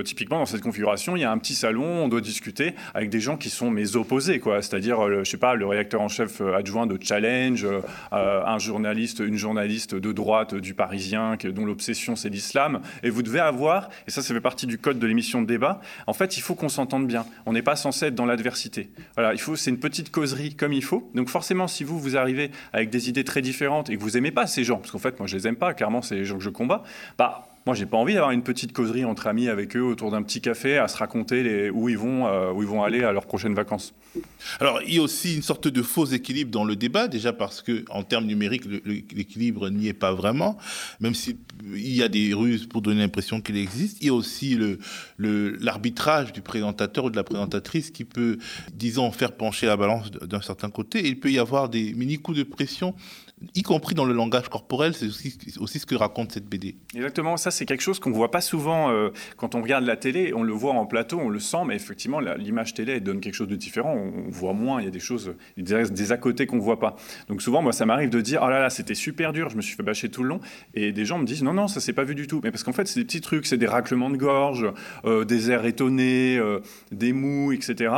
typiquement, 0.05 0.39
dans 0.39 0.47
cette 0.47 0.61
configuration, 0.61 1.17
il 1.17 1.23
y 1.23 1.25
a 1.25 1.31
un 1.31 1.39
petit 1.39 1.55
salon. 1.55 2.05
On 2.05 2.09
doit 2.09 2.21
discuter 2.21 2.75
avec 2.93 3.09
des 3.09 3.21
gens 3.21 3.39
qui 3.39 3.49
sont 3.49 3.71
mes 3.71 3.97
opposés. 3.97 4.41
C'est-à-dire, 4.61 5.25
je 5.25 5.31
sais 5.31 5.39
pas, 5.39 5.55
le 5.55 5.67
rédacteur 5.67 6.03
en 6.03 6.09
chef 6.09 6.43
adjoint 6.43 6.87
de 6.87 6.99
Challenge, 7.01 7.67
un 8.13 8.59
journaliste, 8.59 9.21
une 9.21 9.39
journaliste 9.39 9.95
de 9.95 10.13
droite 10.13 10.55
du 10.55 10.75
Parisien 10.75 11.39
dont 11.43 11.65
l'obsession 11.65 12.17
c'est 12.17 12.29
l'islam. 12.29 12.81
Et 13.03 13.14
vous 13.15 13.23
devez 13.23 13.41
avoir, 13.41 13.89
et 14.07 14.11
ça, 14.11 14.23
ça 14.23 14.35
fait 14.35 14.41
partie 14.41 14.67
du 14.67 14.79
code 14.79 14.99
de 14.99 15.07
l'émission 15.07 15.41
de 15.41 15.47
débat, 15.47 15.81
en 16.07 16.13
fait, 16.13 16.37
il 16.37 16.41
faut 16.41 16.55
qu'on 16.55 16.69
s'entende 16.69 17.07
bien. 17.07 17.25
On 17.47 17.53
n'est 17.53 17.63
pas 17.63 17.77
censé 17.77 18.07
être 18.07 18.15
dans 18.15 18.27
l'adversité. 18.27 18.91
Voilà, 19.15 19.33
il 19.33 19.41
faut, 19.41 19.57
c'est 19.57 19.71
une 19.71 19.79
petite 19.79 20.11
causerie 20.11 20.55
comme 20.55 20.73
il 20.73 20.85
faut. 20.85 21.11
Donc 21.15 21.29
forcément, 21.29 21.69
si 21.69 21.85
vous, 21.85 21.99
vous 21.99 22.17
arrivez 22.17 22.51
avec 22.73 22.91
des 22.91 23.09
idées 23.09 23.25
très 23.25 23.43
différentes 23.43 23.91
et 23.91 23.97
que 23.97 24.03
vous 24.03 24.17
aimez 24.17 24.31
pas 24.31 24.47
ces 24.47 24.65
gens, 24.65 24.77
parce 24.77 24.91
qu'en 24.91 24.99
fait, 24.99 25.19
moi, 25.19 25.27
je 25.27 25.37
les 25.37 25.47
aime 25.47 25.57
pas, 25.57 25.75
clairement, 25.75 26.03
c'est 26.03 26.17
les 26.17 26.25
gens 26.25 26.37
que 26.37 26.43
je 26.45 26.51
combats, 26.51 26.83
bah, 27.17 27.49
moi, 27.67 27.75
j'ai 27.75 27.87
pas 27.87 27.97
envie 27.97 28.13
d'avoir 28.13 28.33
une 28.33 28.43
petite 28.43 28.75
causerie 28.75 29.07
entre 29.07 29.27
amis 29.27 29.49
avec 29.49 29.75
eux 29.75 29.83
autour 29.83 30.11
d'un 30.11 30.23
petit 30.23 30.43
café 30.43 30.77
à 30.77 30.87
se 30.87 30.99
raconter 30.99 31.71
où, 31.71 31.89
ils 31.89 31.97
vont, 31.97 32.27
euh, 32.27 32.53
où 32.53 32.63
ils 32.63 32.69
vont 32.69 32.83
aller 32.83 33.03
à 33.03 33.13
leurs 33.13 33.25
prochaines 33.25 33.55
vacances. 33.55 33.95
Alors, 34.61 34.81
il 34.87 34.95
y 34.95 34.99
a 34.99 35.03
aussi 35.03 35.35
une 35.35 35.43
sorte 35.43 35.69
de 35.69 35.81
faux 35.81 36.05
équilibre 36.05 36.51
dans 36.51 36.65
le 36.65 36.77
débat, 36.77 37.09
déjà 37.09 37.33
parce 37.33 37.63
que 37.63 37.87
en 37.89 38.03
termes 38.03 38.27
numériques, 38.27 38.65
l'équilibre 38.85 39.71
n'y 39.71 39.89
est 39.89 39.95
pas 39.95 40.13
vraiment, 40.13 40.59
même 41.01 41.15
s'il 41.15 41.39
y 41.75 42.03
a 42.03 42.09
des 42.09 42.35
ruses 42.35 42.67
pour 42.67 42.83
donner 42.83 43.01
l'impression 43.01 43.41
qu'il 43.41 43.57
existe. 43.57 43.97
Il 44.03 44.09
y 44.09 44.11
a 44.11 44.15
aussi 44.15 44.59
l'arbitrage 45.19 46.35
du 46.35 46.43
présentateur 46.43 47.07
ou 47.07 47.11
de 47.11 47.17
la 47.17 47.25
présentatrice 47.25 47.91
qui 47.91 48.05
peut, 48.05 48.37
disons, 48.75 49.11
faire 49.11 49.33
pencher 49.33 49.67
la 49.67 49.79
balance 49.79 50.11
d'un 50.11 50.43
certain 50.43 50.69
côté. 50.69 51.09
il 51.09 51.19
peut 51.19 51.31
y 51.31 51.39
avoir 51.39 51.71
des 51.71 51.95
mini 51.95 52.19
coups 52.19 52.37
de 52.37 52.43
pression 52.43 52.95
y 53.55 53.63
compris 53.63 53.95
dans 53.95 54.05
le 54.05 54.15
langage 54.15 54.49
corporel. 54.49 54.95
C'est 54.95 55.07
aussi, 55.07 55.79
ce 55.79 55.87
que 55.87 55.95
raconte 55.95 56.33
cette 56.33 56.47
BD. 56.47 56.77
Exactement, 56.95 57.37
ça 57.37 57.51
c'est 57.51 57.67
quelque 57.67 57.83
chose 57.83 57.99
qu'on 57.99 58.11
ne 58.11 58.15
voit 58.15 58.31
pas 58.31 58.41
souvent 58.41 58.91
euh, 58.91 59.11
quand 59.37 59.55
on 59.55 59.63
regarde 59.63 59.85
la 59.85 59.97
télé. 59.97 60.33
On 60.35 60.43
le 60.43 60.53
voit 60.53 60.73
en 60.73 60.87
plateau, 60.87 61.19
on 61.19 61.29
le 61.29 61.41
sent, 61.41 61.65
mais 61.67 61.77
effectivement, 61.77 62.21
l'image 62.21 62.75
télé 62.75 63.01
donne 63.01 63.21
quelque 63.21 63.35
chose 63.35 63.49
de 63.49 63.57
différent. 63.57 63.95
On, 63.95 64.31
voit 64.31 64.53
moins, 64.53 64.81
il 64.81 64.85
y 64.85 64.89
a 64.89 64.91
des 64.91 65.01
choses, 65.01 65.35
des, 65.57 65.85
des 65.85 66.13
à 66.13 66.17
côté 66.17 66.47
qu'on 66.47 66.57
ne 66.57 66.63
voit 66.63 66.79
pas. 66.79 66.97
Donc 67.29 67.43
souvent, 67.43 67.63
moi, 67.63 67.73
ça 67.73 67.87
m'arrive 67.87 68.11
de 68.11 68.21
dire, 68.21 68.41
oh 68.43 68.49
là 68.49 68.61
là, 68.61 68.71
c'était 68.71 68.95
super 68.95 69.33
dur, 69.33 69.51
je 69.51 69.57
me 69.57 69.63
suis 69.63 69.77
fait 69.77 69.83
bâcher 69.83 70.09
tout 70.09 70.23
le 70.23 70.29
long. 70.29 70.41
Et 70.75 70.93
des 70.93 71.05
gens 71.05 71.19
me 71.19 71.27
disent, 71.27 71.43
non, 71.43 71.53
non, 71.53 71.69
ça 71.69 71.81
s'est 71.81 71.93
pas 71.93 72.05
vu 72.05 72.15
du 72.15 72.27
tout. 72.27 72.41
Mais 72.43 72.51
parce 72.51 72.63
qu'en 72.63 72.73
fait, 72.73 72.87
c'est 72.87 73.01
des 73.01 73.05
petits 73.05 73.21
trucs, 73.21 73.47
c'est 73.47 73.59
des 73.59 73.67
raclements 73.67 74.11
de 74.11 74.17
gorge, 74.17 74.67
euh, 75.05 75.25
des 75.25 75.51
airs 75.51 75.67
étonnés, 75.67 76.37
euh, 76.39 76.61
des 76.91 77.13
mous, 77.13 77.53
etc 77.53 77.93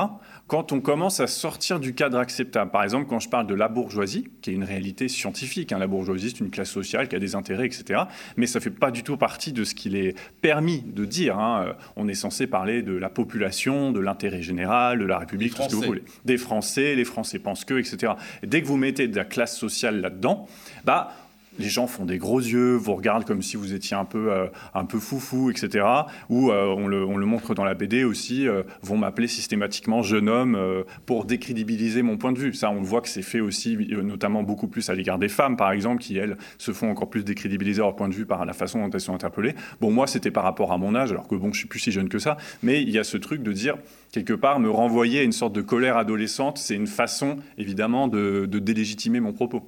quand 0.47 0.73
on 0.73 0.81
commence 0.81 1.19
à 1.21 1.27
sortir 1.27 1.81
du 1.81 1.95
cadre 1.95 2.19
acceptable. 2.19 2.71
Par 2.71 2.85
exemple, 2.85 3.07
quand 3.09 3.19
je 3.19 3.29
parle 3.29 3.47
de 3.47 3.55
la 3.55 3.69
bourgeoisie, 3.69 4.29
qui 4.43 4.51
est 4.51 4.55
une 4.55 4.65
réalité 4.65 5.09
scientifique, 5.09 5.73
hein, 5.73 5.79
la 5.79 5.89
bourgeoisie 5.89 6.31
c'est 6.31 6.41
une 6.41 6.51
classe 6.51 6.71
sociale 6.71 7.09
qui 7.09 7.17
a 7.17 7.19
des 7.19 7.35
intérêts, 7.35 7.67
etc. 7.67 8.03
Mais 8.37 8.47
ça 8.47 8.61
ne 8.61 8.63
fait 8.63 8.71
pas 8.71 8.91
du 8.91 9.03
tout 9.03 9.17
partie 9.17 9.53
de 9.53 9.65
ce 9.65 9.75
qu'il 9.75 9.97
est 9.97 10.17
permis 10.41 10.83
de 10.83 11.05
dire. 11.05 11.39
Hein. 11.39 11.75
On 11.97 12.07
est 12.07 12.15
censé 12.15 12.47
parler 12.47 12.83
de 12.83 12.93
la 12.93 13.09
population, 13.09 13.91
de 13.91 14.01
l'intérêt 14.01 14.43
général, 14.43 15.01
de 15.01 15.05
la 15.05 15.19
République, 15.19 15.55
tout 15.55 15.63
ce 15.63 15.69
que 15.69 15.75
vous 15.75 15.83
voulez. 15.83 16.05
Des 16.25 16.39
Français, 16.39 16.95
les 16.95 17.05
Français 17.05 17.39
pensent 17.39 17.65
que, 17.65 17.79
etc. 17.79 18.13
Et 18.43 18.47
dès 18.47 18.63
que 18.63 18.67
vous 18.67 18.77
mettez 18.77 19.09
de 19.09 19.17
la 19.17 19.25
classe 19.25 19.57
sociale 19.57 20.01
là-dedans, 20.01 20.47
bah 20.85 21.13
les 21.59 21.69
gens 21.69 21.87
font 21.87 22.05
des 22.05 22.19
gros 22.19 22.41
yeux, 22.41 22.75
vous 22.75 22.95
regardent 22.95 23.25
comme 23.25 23.43
si 23.43 23.57
vous 23.57 23.75
étiez 23.75 23.97
un 23.97 24.05
peu, 24.05 24.33
euh, 24.33 24.47
un 24.75 24.85
peu 24.85 24.99
foufou, 24.99 25.51
etc. 25.51 25.85
Ou 26.29 26.51
euh, 26.51 26.67
on, 26.77 26.87
le, 26.87 27.05
on, 27.05 27.17
le, 27.17 27.27
montre 27.27 27.55
dans 27.55 27.65
la 27.65 27.75
BD 27.75 28.05
aussi, 28.05 28.49
euh, 28.49 28.63
vont 28.83 28.97
m'appeler 28.97 29.29
systématiquement 29.29 30.03
jeune 30.03 30.29
homme 30.29 30.59
pour 31.07 31.25
décrédibiliser 31.25 32.03
mon 32.03 32.17
point 32.17 32.33
de 32.33 32.39
vue. 32.39 32.55
Ça, 32.55 32.71
on 32.71 32.83
voit 32.83 33.01
que 33.01 33.09
c'est 33.09 33.23
fait 33.23 33.41
aussi, 33.41 33.77
notamment 33.77 34.43
beaucoup 34.43 34.69
plus 34.69 34.89
à 34.91 34.95
l'égard 34.95 35.19
des 35.19 35.29
femmes, 35.29 35.57
par 35.57 35.73
exemple, 35.73 36.03
qui, 36.03 36.17
elles, 36.17 36.37
se 36.59 36.73
font 36.73 36.91
encore 36.91 37.11
plus 37.11 37.25
décrédibiliser 37.25 37.81
leur 37.81 37.97
point 37.97 38.09
de 38.09 38.15
vue 38.15 38.27
par 38.27 38.45
la 38.45 38.53
façon 38.53 38.81
dont 38.81 38.91
elles 38.91 39.01
sont 39.01 39.15
interpellées. 39.15 39.55
Bon, 39.81 39.91
moi, 39.91 40.07
c'était 40.07 40.31
par 40.31 40.45
rapport 40.45 40.73
à 40.73 40.79
mon 40.79 40.95
âge, 40.95 41.11
alors 41.11 41.29
que 41.29 41.35
bon, 41.35 41.53
je 41.53 41.59
suis 41.59 41.69
plus 41.69 41.81
si 41.81 41.93
jeune 41.93 42.09
que 42.09 42.19
ça, 42.19 42.37
mais 42.63 42.83
il 42.83 42.91
y 42.91 42.99
a 42.99 43.05
ce 43.05 43.17
truc 43.17 43.43
de 43.43 43.53
dire, 43.53 43.77
quelque 44.13 44.33
part, 44.33 44.61
me 44.61 44.71
renvoyer 44.71 45.21
à 45.21 45.23
une 45.23 45.33
sorte 45.33 45.53
de 45.53 45.63
colère 45.63 45.97
adolescente, 45.97 46.59
c'est 46.59 46.75
une 46.75 46.87
façon, 46.87 47.39
évidemment, 47.59 48.09
de, 48.09 48.47
de 48.47 48.59
délégitimer 48.59 49.21
mon 49.21 49.33
propos. 49.33 49.67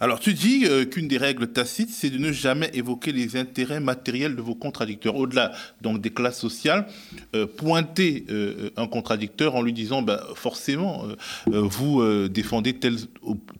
Alors, 0.00 0.20
tu 0.20 0.34
dis 0.34 0.64
euh, 0.64 0.84
qu'une 0.84 1.08
des 1.08 1.18
règles 1.18 1.48
tacites, 1.48 1.90
c'est 1.90 2.10
de 2.10 2.18
ne 2.18 2.32
jamais 2.32 2.70
évoquer 2.74 3.12
les 3.12 3.36
intérêts 3.36 3.80
matériels 3.80 4.36
de 4.36 4.42
vos 4.42 4.54
contradicteurs. 4.54 5.16
Au-delà 5.16 5.52
donc 5.80 6.00
des 6.00 6.10
classes 6.10 6.38
sociales, 6.38 6.86
euh, 7.34 7.46
pointer 7.46 8.24
euh, 8.30 8.70
un 8.76 8.86
contradicteur 8.86 9.54
en 9.54 9.62
lui 9.62 9.72
disant, 9.72 10.02
ben, 10.02 10.20
forcément, 10.34 11.04
vous 11.46 12.28
défendez 12.28 12.74
telle, 12.74 12.96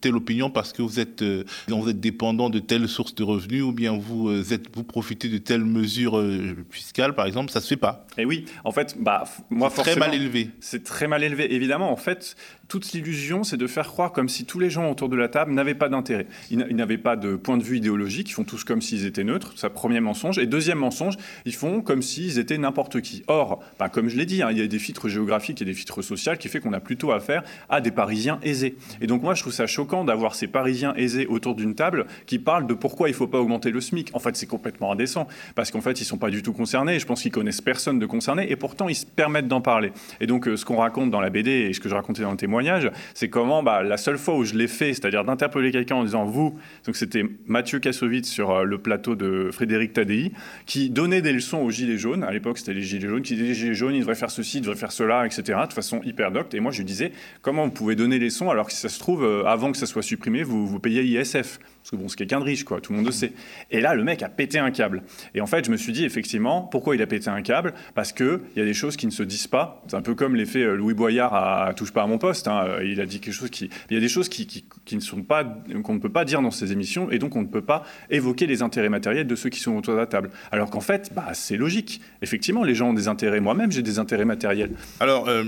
telle 0.01 0.17
opinion 0.17 0.51
parce 0.51 0.73
que 0.73 0.83
vous 0.83 1.01
êtes, 1.01 1.23
vous 1.69 1.89
êtes 1.89 2.01
dépendant 2.01 2.51
de 2.51 2.59
telle 2.59 2.89
source 2.89 3.15
de 3.15 3.23
revenus, 3.23 3.63
ou 3.63 3.73
bien 3.73 3.97
vous, 3.97 4.53
êtes, 4.53 4.75
vous 4.75 4.85
profitez 4.85 5.29
de 5.29 5.39
telle 5.39 5.65
mesure 5.65 6.23
fiscale, 6.71 7.15
par 7.15 7.27
exemple, 7.27 7.51
ça 7.51 7.61
se 7.61 7.69
fait 7.69 7.77
pas. 7.77 8.07
Et 8.17 8.25
oui, 8.25 8.47
en 8.65 8.73
fait, 8.73 8.97
bah, 9.01 9.25
moi, 9.51 9.71
c'est 9.75 9.83
très 9.83 9.97
mal 9.97 10.15
élevé. 10.15 10.51
C'est 10.61 10.85
très 10.85 11.07
mal 11.07 11.23
élevé, 11.23 11.55
évidemment. 11.55 11.91
En 11.91 11.97
fait, 11.97 12.37
toute 12.69 12.93
l'illusion, 12.93 13.45
c'est 13.45 13.57
de 13.57 13.67
faire 13.67 13.87
croire 13.87 14.13
comme 14.13 14.29
si 14.29 14.45
tous 14.45 14.59
les 14.59 14.71
gens 14.71 14.91
autour 14.91 15.09
de 15.09 15.17
la 15.17 15.29
table 15.29 15.53
n'avaient 15.53 15.75
pas 15.75 15.89
d'intérêt. 15.99 16.27
Ils 16.51 16.59
n'avaient 16.77 16.99
pas 16.99 17.17
de 17.17 17.37
point 17.37 17.57
de 17.57 17.63
vue 17.63 17.77
idéologique, 17.77 18.31
ils 18.31 18.33
font 18.33 18.45
tous 18.45 18.65
comme 18.65 18.81
s'ils 18.81 19.05
étaient 19.05 19.25
neutres, 19.25 19.53
c'est 19.57 19.69
premier 19.69 20.01
mensonge. 20.01 20.39
Et 20.39 20.47
deuxième 20.47 20.79
mensonge, 20.79 21.17
ils 21.45 21.55
font 21.55 21.81
comme 21.81 22.03
s'ils 22.03 22.39
étaient 22.39 22.59
n'importe 22.59 23.01
qui. 23.01 23.23
Or, 23.27 23.61
bah, 23.79 23.89
comme 23.89 24.09
je 24.09 24.17
l'ai 24.17 24.27
dit, 24.27 24.43
hein, 24.43 24.49
il 24.51 24.59
y 24.59 24.63
a 24.63 24.67
des 24.67 24.79
filtres 24.79 25.09
géographiques 25.09 25.63
et 25.63 25.65
des 25.65 25.75
filtres 25.75 26.03
sociaux 26.03 26.33
qui 26.39 26.49
fait 26.49 26.61
qu'on 26.61 26.73
a 26.73 26.81
plutôt 26.81 27.13
affaire 27.13 27.43
à 27.69 27.81
des 27.81 27.91
Parisiens 27.91 28.39
aisés. 28.43 28.77
Et 29.01 29.07
donc 29.07 29.23
moi, 29.23 29.35
je 29.35 29.43
trouve 29.43 29.53
ça 29.53 29.67
choquant 29.67 30.05
d'avoir 30.05 30.35
ces 30.35 30.47
Parisiens 30.47 30.95
aisés 30.97 31.27
autour 31.27 31.55
d'une 31.55 31.75
table 31.75 32.07
qui 32.27 32.39
parlent 32.39 32.67
de 32.67 32.75
pourquoi 32.75 33.09
il 33.09 33.13
ne 33.13 33.17
faut 33.17 33.27
pas 33.27 33.39
augmenter 33.39 33.71
le 33.71 33.81
SMIC. 33.81 34.11
En 34.15 34.19
fait, 34.19 34.37
c'est 34.37 34.47
complètement 34.47 34.93
indécent, 34.93 35.27
parce 35.55 35.71
qu'en 35.71 35.81
fait, 35.81 36.01
ils 36.01 36.05
ne 36.05 36.09
sont 36.09 36.19
pas 36.19 36.31
du 36.31 36.43
tout 36.43 36.53
concernés. 36.53 36.99
Je 36.99 37.07
pense 37.07 37.23
qu'ils 37.23 37.33
connaissent 37.33 37.61
personne 37.61 37.99
de 37.99 38.07
concerné, 38.07 38.51
et 38.51 38.57
pourtant, 38.57 38.89
ils 38.89 38.95
se 38.95 39.07
permettent 39.07 39.49
d'en 39.49 39.61
parler. 39.61 39.93
Et 40.21 40.27
donc, 40.27 40.49
euh, 40.49 40.57
ce 40.57 40.65
qu'on 40.65 40.77
raconte 40.77 41.11
dans 41.11 41.21
la 41.21 41.31
BD 41.31 41.51
et 41.51 41.73
ce 41.73 41.81
que 41.81 41.89
je 41.89 41.95
racontais 41.95 42.23
dans 42.23 42.31
le 42.31 42.37
témoignage, 42.37 42.91
c'est 43.15 43.29
comment 43.29 43.63
bah, 43.63 43.83
la 43.83 43.97
seule 43.97 44.19
fois 44.19 44.37
où 44.37 44.45
je 44.45 44.55
l'ai 44.55 44.69
fait, 44.69 44.95
c'est-à-dire 44.95 45.25
d'interpeller 45.25 45.71
en 45.91 46.05
disant 46.05 46.25
vous, 46.25 46.59
donc 46.87 46.97
c'était 46.97 47.25
Mathieu 47.47 47.79
Kassovitz 47.79 48.29
sur 48.29 48.51
euh, 48.51 48.65
le 48.65 48.79
plateau 48.79 49.15
de 49.15 49.51
Frédéric 49.53 49.93
Tadei, 49.93 50.33
qui 50.67 50.91
donnait 50.91 51.23
des 51.23 51.33
leçons 51.33 51.59
aux 51.59 51.71
Gilets 51.71 51.99
jaunes, 51.99 52.25
à 52.25 52.31
l'époque 52.31 52.59
c'était 52.59 52.75
les 52.75 52.83
Gilets 52.83 53.09
jaunes, 53.09 53.23
qui 53.23 53.35
disaient 53.35 53.49
les 53.49 53.55
Gilets 53.55 53.75
jaunes, 53.75 53.95
ils 53.95 54.01
devraient 54.01 54.15
faire 54.15 54.31
ceci, 54.31 54.59
ils 54.59 54.61
devraient 54.61 54.77
faire 54.77 54.93
cela, 54.93 55.27
etc., 55.27 55.59
de 55.69 55.73
façon 55.73 56.01
hyper 56.05 56.33
docte. 56.33 56.55
Et 56.55 56.61
moi 56.61 56.73
je 56.73 56.79
lui 56.79 56.85
disais, 56.85 57.13
comment 57.43 57.65
vous 57.67 57.73
pouvez 57.73 57.97
donner 57.97 58.19
les 58.19 58.27
leçons 58.27 58.51
alors 58.51 58.67
que 58.67 58.73
ça 58.73 58.89
se 58.89 58.99
trouve, 58.99 59.25
euh, 59.25 59.45
avant 59.45 59.73
que 59.73 59.79
ça 59.79 59.87
soit 59.87 60.03
supprimé, 60.03 60.43
vous, 60.43 60.67
vous 60.67 60.79
payez 60.79 61.03
l'ISF 61.03 61.59
parce 61.89 61.97
que 61.97 62.03
bon, 62.03 62.09
c'est 62.11 62.19
quelqu'un 62.19 62.41
de 62.41 62.45
riche, 62.45 62.65
quoi, 62.65 62.83
tout 62.83 62.93
le 62.93 62.99
monde 62.99 63.07
le 63.07 63.13
sait. 63.13 63.33
Et 63.71 63.81
là, 63.81 63.95
le 63.95 64.05
mec 64.05 64.23
a 64.23 64.29
pété 64.29 64.59
un 64.59 64.71
câble. 64.71 65.05
Et 65.35 65.41
en 65.41 65.47
fait, 65.47 65.65
je 65.65 65.71
me 65.71 65.79
suis 65.79 65.91
dit, 65.95 66.05
effectivement, 66.05 66.61
pourquoi 66.61 66.95
il 66.95 67.01
a 67.01 67.07
pété 67.07 67.31
un 67.31 67.41
câble? 67.41 67.73
Parce 67.95 68.13
qu'il 68.13 68.41
y 68.57 68.61
a 68.61 68.65
des 68.67 68.75
choses 68.75 68.99
qui 68.99 69.07
ne 69.07 69.11
se 69.11 69.23
disent 69.23 69.47
pas. 69.47 69.83
C'est 69.89 69.97
un 69.97 70.03
peu 70.03 70.15
comme 70.15 70.37
l'effet 70.37 70.61
euh, 70.61 70.75
Louis 70.75 70.93
Boyard 70.93 71.35
à 71.35 71.73
Touche 71.73 71.91
pas 71.91 72.03
à 72.03 72.07
mon 72.07 72.19
poste. 72.19 72.47
Hein. 72.47 72.81
Il 72.85 73.01
a 73.01 73.07
dit 73.07 73.21
quelque 73.21 73.33
chose 73.33 73.49
qui. 73.49 73.71
Il 73.89 73.95
y 73.95 73.97
a 73.97 74.01
des 74.01 74.09
choses 74.11 74.29
qui, 74.29 74.47
qui, 74.47 74.97
ne 74.97 75.01
sont 75.01 75.23
pas. 75.23 75.45
qu'on 75.83 75.95
ne 75.95 75.99
peut 75.99 76.13
pas 76.13 76.27
dire 76.27 76.43
dans 76.43 76.51
ces 76.51 76.73
émissions, 76.73 77.11
et 77.11 77.19
donc 77.19 77.37
on 77.37 77.41
ne 77.41 77.47
peut 77.47 77.65
pas 77.65 77.85
évoquer 78.11 78.47
les 78.47 78.61
intérêts 78.61 78.91
matériels 78.91 79.27
de 79.27 79.35
ceux 79.35 79.49
qui 79.49 79.61
sont 79.61 79.75
autour 79.75 79.95
de 79.95 79.99
la 79.99 80.07
table. 80.07 80.29
Alors 80.53 80.69
qu'en 80.69 80.81
fait, 80.81 81.11
bah, 81.15 81.31
c'est 81.33 81.57
logique. 81.57 82.03
Effectivement, 82.21 82.65
les 82.65 82.75
gens 82.75 82.91
ont 82.91 82.95
des 82.95 83.09
intérêts. 83.09 83.41
Moi-même, 83.41 83.73
j'ai 83.73 83.83
des 83.83 83.99
intérêts 83.99 84.27
matériels. 84.27 84.73
Alors. 85.01 85.27
Euh, 85.31 85.45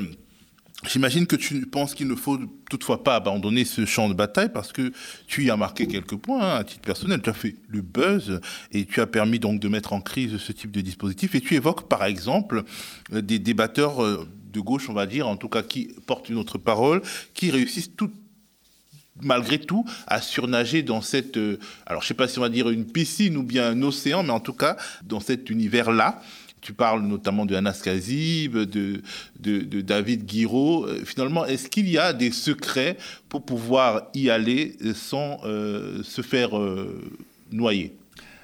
J'imagine 0.89 1.27
que 1.27 1.37
tu 1.37 1.67
penses 1.67 1.95
qu'il 1.95 2.09
ne 2.09 2.15
faut 2.15 2.39
toutefois 2.71 3.05
pas 3.05 3.17
abandonner 3.17 3.67
ce 3.67 3.85
champ 3.85 4.09
de 4.09 4.15
bataille 4.15 4.51
parce 4.53 4.73
que 4.73 4.93
tu 5.27 5.45
y 5.45 5.51
as 5.51 5.57
marqué 5.57 5.87
quelques 5.87 6.17
points 6.17 6.41
hein, 6.41 6.57
à 6.57 6.65
titre 6.65 6.81
personnel. 6.81 7.21
Tu 7.21 7.29
as 7.29 7.35
fait 7.35 7.57
le 7.69 7.83
buzz 7.83 8.41
et 8.73 8.87
tu 8.87 9.01
as 9.01 9.07
permis 9.07 9.39
donc 9.39 9.61
de 9.61 9.69
mettre 9.69 9.93
en 9.93 10.01
crise 10.01 10.39
ce 10.39 10.53
type 10.53 10.71
de 10.71 10.81
dispositif. 10.81 11.35
Et 11.35 11.41
tu 11.43 11.55
évoques 11.55 11.89
par 11.89 12.05
exemple 12.05 12.65
euh, 13.13 13.21
des 13.21 13.39
débatteurs 13.39 14.03
euh, 14.03 14.27
de 14.53 14.61
gauche, 14.61 14.89
on 14.89 14.95
va 14.95 15.07
dire, 15.07 15.29
en 15.29 15.37
tout 15.37 15.49
cas 15.49 15.63
qui 15.63 15.91
portent 16.07 16.29
une 16.29 16.39
autre 16.39 16.57
parole, 16.57 17.03
qui 17.35 17.51
réussissent 17.51 17.95
tout, 17.95 18.11
malgré 19.21 19.59
tout, 19.59 19.85
à 20.07 20.21
surnager 20.23 20.83
dans 20.83 21.03
cette, 21.03 21.37
euh, 21.37 21.59
alors 21.87 22.03
je 22.03 22.09
sais 22.09 22.15
pas 22.15 22.27
si 22.27 22.39
on 22.39 22.43
va 22.43 22.49
dire 22.49 22.71
une 22.71 22.87
piscine 22.87 23.37
ou 23.37 23.43
bien 23.43 23.69
un 23.69 23.83
océan, 23.83 24.23
mais 24.23 24.31
en 24.31 24.41
tout 24.41 24.55
cas 24.55 24.77
dans 25.05 25.21
cet 25.21 25.51
univers-là. 25.51 26.23
Tu 26.61 26.73
parles 26.73 27.03
notamment 27.03 27.47
de 27.47 27.55
Anas 27.55 27.81
Kazib, 27.83 28.57
de, 28.57 29.01
de, 29.39 29.81
David 29.81 30.27
Guiraud. 30.27 30.87
Euh, 30.87 31.05
finalement, 31.05 31.47
est-ce 31.47 31.69
qu'il 31.69 31.89
y 31.89 31.99
a 31.99 32.13
des 32.13 32.31
secrets 32.31 32.97
pour 33.29 33.45
pouvoir 33.45 34.09
y 34.15 34.31
aller 34.31 34.77
sans 34.95 35.39
euh, 35.45 36.03
se 36.03 36.23
faire 36.23 36.59
euh, 36.59 37.01
noyer? 37.51 37.97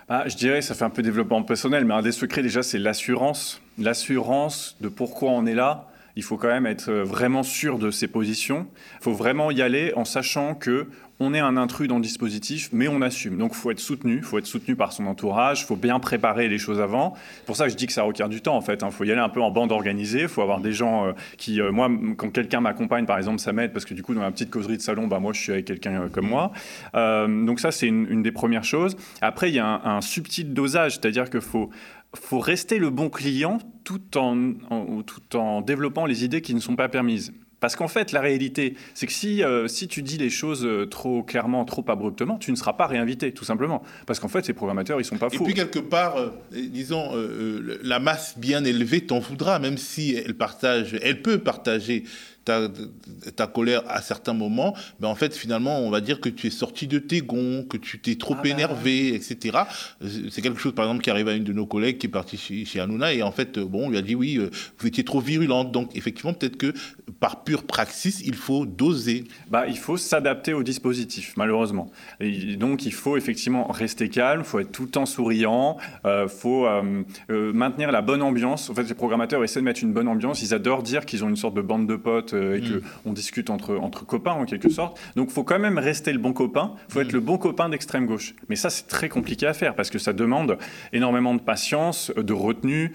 Ah, 0.09 0.25
Je 0.29 0.37
dirais, 0.37 0.63
ça 0.63 0.75
fait 0.75 0.85
un 0.85 0.91
peu 0.91 1.03
développement 1.03 1.43
personnel, 1.43 1.85
mais 1.85 1.95
un 1.95 2.03
des 2.03 2.13
secrets 2.13 2.43
déjà, 2.43 2.63
c'est 2.63 2.79
l'assurance. 2.79 3.61
L'assurance 3.79 4.77
de 4.81 4.89
pourquoi 4.89 5.31
on 5.33 5.45
est 5.47 5.55
là. 5.55 5.89
Il 6.17 6.23
faut 6.23 6.37
quand 6.37 6.49
même 6.49 6.67
être 6.67 6.91
vraiment 6.91 7.43
sûr 7.43 7.79
de 7.79 7.91
ses 7.91 8.09
positions. 8.09 8.67
Il 9.01 9.05
faut 9.05 9.13
vraiment 9.13 9.51
y 9.51 9.63
aller 9.63 9.93
en 9.95 10.05
sachant 10.05 10.55
que 10.55 10.89
on 11.19 11.33
est 11.33 11.41
un 11.41 11.57
intrus 11.57 11.89
dans 11.89 11.97
le 11.97 12.03
dispositif, 12.03 12.69
mais 12.73 12.89
on 12.89 13.01
assume. 13.01 13.39
Donc, 13.39 13.53
il 13.55 13.57
faut 13.57 13.71
être 13.71 13.81
soutenu, 13.81 14.17
il 14.17 14.23
faut 14.23 14.39
être 14.39 14.47
soutenu 14.47 14.77
par 14.77 14.93
son 14.93 15.07
entourage, 15.07 15.63
il 15.63 15.65
faut 15.65 15.77
bien 15.77 15.99
préparer 15.99 16.49
les 16.49 16.59
choses 16.59 16.81
avant. 16.81 17.15
C'est 17.37 17.47
pour 17.47 17.57
ça 17.57 17.65
que 17.65 17.71
je 17.71 17.77
dis 17.77 17.87
que 17.87 17.93
ça 17.93 18.03
requiert 18.03 18.29
du 18.29 18.43
temps, 18.43 18.57
en 18.57 18.61
fait. 18.61 18.81
Il 18.83 18.85
hein. 18.85 18.91
faut 18.91 19.05
y 19.05 19.11
aller 19.11 19.21
un 19.21 19.29
peu 19.29 19.41
en 19.41 19.51
bande 19.51 19.73
organisée, 19.73 20.23
il 20.23 20.29
faut 20.29 20.43
avoir 20.43 20.61
des 20.61 20.73
gens 20.73 21.07
euh, 21.07 21.13
qui... 21.39 21.61
Euh, 21.61 21.73
moi, 21.73 21.91
quand 22.17 22.31
quelqu'un 22.31 22.61
m'accompagne, 22.61 23.07
par 23.07 23.17
exemple, 23.17 23.39
ça 23.39 23.53
m'aide, 23.53 23.73
parce 23.73 23.85
que 23.85 23.95
du 23.95 24.03
coup, 24.03 24.15
dans 24.15 24.21
ma 24.21 24.31
petite 24.31 24.51
causerie 24.51 24.77
de 24.77 24.83
salon, 24.83 25.07
bah, 25.07 25.19
moi, 25.19 25.33
je 25.33 25.41
suis 25.41 25.53
avec 25.53 25.65
quelqu'un 25.65 26.03
euh, 26.03 26.09
comme 26.09 26.29
moi. 26.29 26.53
donc 26.95 27.61
ça, 27.61 27.73
c'est 27.73 27.87
une, 27.87 28.23
des 28.23 28.33
premières 28.33 28.65
choses. 28.65 28.97
Après, 29.21 29.51
il 29.51 29.55
y 29.55 29.59
a 29.59 29.81
un, 29.85 30.01
subtil 30.01 30.53
dosage, 30.53 30.93
c'est-à-dire 30.93 31.31
qu'il 31.31 31.41
faut 31.41 31.71
faut 32.15 32.41
rester 32.41 32.79
le 32.79 32.91
bon 32.91 33.11
client 33.11 33.59
tout 33.85 34.19
en, 34.19 34.53
tout 35.03 35.37
en 35.37 35.61
développant 35.61 36.07
les 36.07 36.25
idées 36.25 36.41
qui 36.43 36.55
ne 36.55 36.61
sont 36.61 36.77
pas 36.77 36.89
permises. 36.89 37.33
Parce 37.61 37.75
qu'en 37.75 37.89
fait, 37.89 38.13
la 38.13 38.21
réalité, 38.21 38.77
c'est 38.95 39.07
que 39.07 39.13
si, 39.13 39.43
euh, 39.43 39.67
si 39.67 39.89
tu 39.89 40.03
dis 40.03 40.19
les 40.19 40.29
choses 40.29 40.65
euh, 40.67 40.87
trop 40.87 41.23
clairement, 41.23 41.65
trop 41.65 41.85
abruptement, 41.89 42.37
tu 42.37 42.51
ne 42.51 42.57
seras 42.57 42.75
pas 42.75 42.87
réinvité, 42.87 43.33
tout 43.33 43.45
simplement. 43.45 43.83
Parce 44.07 44.21
qu'en 44.21 44.29
fait, 44.29 44.45
ces 44.45 44.53
programmateurs, 44.53 45.01
ils 45.01 45.05
sont 45.05 45.17
pas 45.17 45.31
fous. 45.31 45.43
Et 45.43 45.47
puis, 45.47 45.55
quelque 45.55 45.79
part, 45.79 46.17
euh, 46.17 46.31
disons, 46.53 47.13
la 47.83 47.99
masse 47.99 48.39
bien 48.39 48.63
élevée 48.65 49.07
t'en 49.07 49.21
voudra, 49.21 49.59
même 49.59 49.79
si 49.79 50.15
elle 50.15 50.35
partage, 50.35 50.99
elle 51.03 51.23
peut 51.23 51.39
partager 51.39 52.05
ta, 52.47 53.47
colère 53.47 53.83
à 53.89 54.01
certains 54.01 54.33
moments, 54.33 54.75
mais 55.01 55.07
en 55.07 55.15
fait, 55.15 55.35
finalement, 55.35 55.81
on 55.81 55.91
va 55.91 56.01
dire 56.01 56.21
que 56.21 56.29
tu 56.29 56.47
es 56.47 56.51
sorti 56.51 56.87
de 56.87 56.99
tes 56.99 57.21
gonds, 57.21 57.65
que 57.69 57.77
tu 57.77 57.99
t'es 57.99 58.17
trop 58.17 58.35
ah 58.39 58.43
bah 58.43 58.49
énervé, 58.49 59.15
etc. 59.15 59.59
C'est 60.31 60.43
quelque 60.43 60.61
chose, 60.61 60.75
par 60.75 60.87
exemple, 60.87 61.03
qui 61.03 61.11
arrive 61.11 61.29
à 61.29 61.35
une 61.35 61.45
de 61.45 61.53
nos 61.53 61.67
collègues 61.67 61.99
qui 61.99 62.07
est 62.07 62.11
partie 62.11 62.37
chez, 62.37 62.65
chez 62.65 62.81
Hanouna, 62.81 63.13
et 63.13 63.23
en 63.23 63.33
fait, 63.33 63.59
bon, 63.59 63.87
on 63.87 63.91
lui 63.91 63.99
a 63.99 64.03
dit 64.03 64.15
oui, 64.15 64.37
euh, 64.39 64.51
vous 64.79 64.87
étiez 64.87 65.05
trop 65.05 65.21
virulente. 65.21 65.73
Donc, 65.73 65.95
effectivement, 65.97 66.33
peut-être 66.33 66.57
que 66.57 66.73
par 67.21 67.45
pure 67.45 67.65
praxis, 67.65 68.23
il 68.25 68.35
faut 68.35 68.67
doser. 68.67 69.25
Bah, 69.51 69.67
il 69.67 69.79
faut 69.79 69.97
s'adapter 69.97 70.53
au 70.53 70.63
dispositif, 70.63 71.35
malheureusement. 71.37 71.91
Et 72.21 72.57
donc, 72.57 72.85
il 72.85 72.93
faut 72.93 73.17
effectivement 73.17 73.67
rester 73.69 74.09
calme, 74.09 74.41
il 74.41 74.47
faut 74.47 74.59
être 74.59 74.73
tout 74.73 74.83
le 74.83 74.89
temps 74.89 75.07
souriant, 75.07 75.77
il 76.05 76.09
euh, 76.09 76.29
faut 76.29 76.67
euh, 76.67 77.03
euh, 77.31 77.53
maintenir 77.53 77.93
la 77.93 78.03
bonne 78.03 78.23
ambiance. 78.23 78.71
En 78.71 78.75
fait, 78.75 78.85
les 78.85 78.95
programmateurs 78.95 79.43
essaient 79.45 79.61
de 79.61 79.65
mettre 79.65 79.83
une 79.83 79.93
bonne 79.93 80.09
ambiance. 80.09 80.43
Ils 80.43 80.55
adorent 80.55 80.83
dire 80.83 81.07
qu'ils 81.07 81.25
ont 81.25 81.29
une 81.29 81.37
sorte 81.37 81.55
de 81.55 81.63
bande 81.63 81.87
de 81.87 81.97
potes 81.97 82.35
et 82.37 82.61
mm. 82.61 82.81
qu'on 83.05 83.13
discute 83.13 83.51
entre, 83.51 83.77
entre 83.77 84.05
copains, 84.05 84.33
en 84.33 84.45
quelque 84.45 84.69
sorte. 84.69 85.01
Donc, 85.17 85.29
il 85.31 85.33
faut 85.33 85.45
quand 85.45 85.59
même 85.59 85.79
rester 85.79 86.13
le 86.13 86.19
bon 86.19 86.33
copain. 86.33 86.75
Il 86.89 86.93
faut 86.93 87.01
être 87.01 87.13
mm. 87.13 87.17
le 87.17 87.21
bon 87.21 87.39
copain 87.39 87.69
d'extrême 87.69 88.07
gauche. 88.07 88.35
Mais 88.49 88.57
ça, 88.57 88.71
c'est 88.71 88.87
très 88.87 89.09
compliqué 89.09 89.47
à 89.47 89.55
faire 89.55 89.75
parce 89.75 89.91
que 89.91 89.99
ça 89.99 90.13
demande 90.13 90.59
énormément 90.93 91.35
de 91.35 91.41
patience, 91.41 92.13
de 92.17 92.33
retenue. 92.33 92.93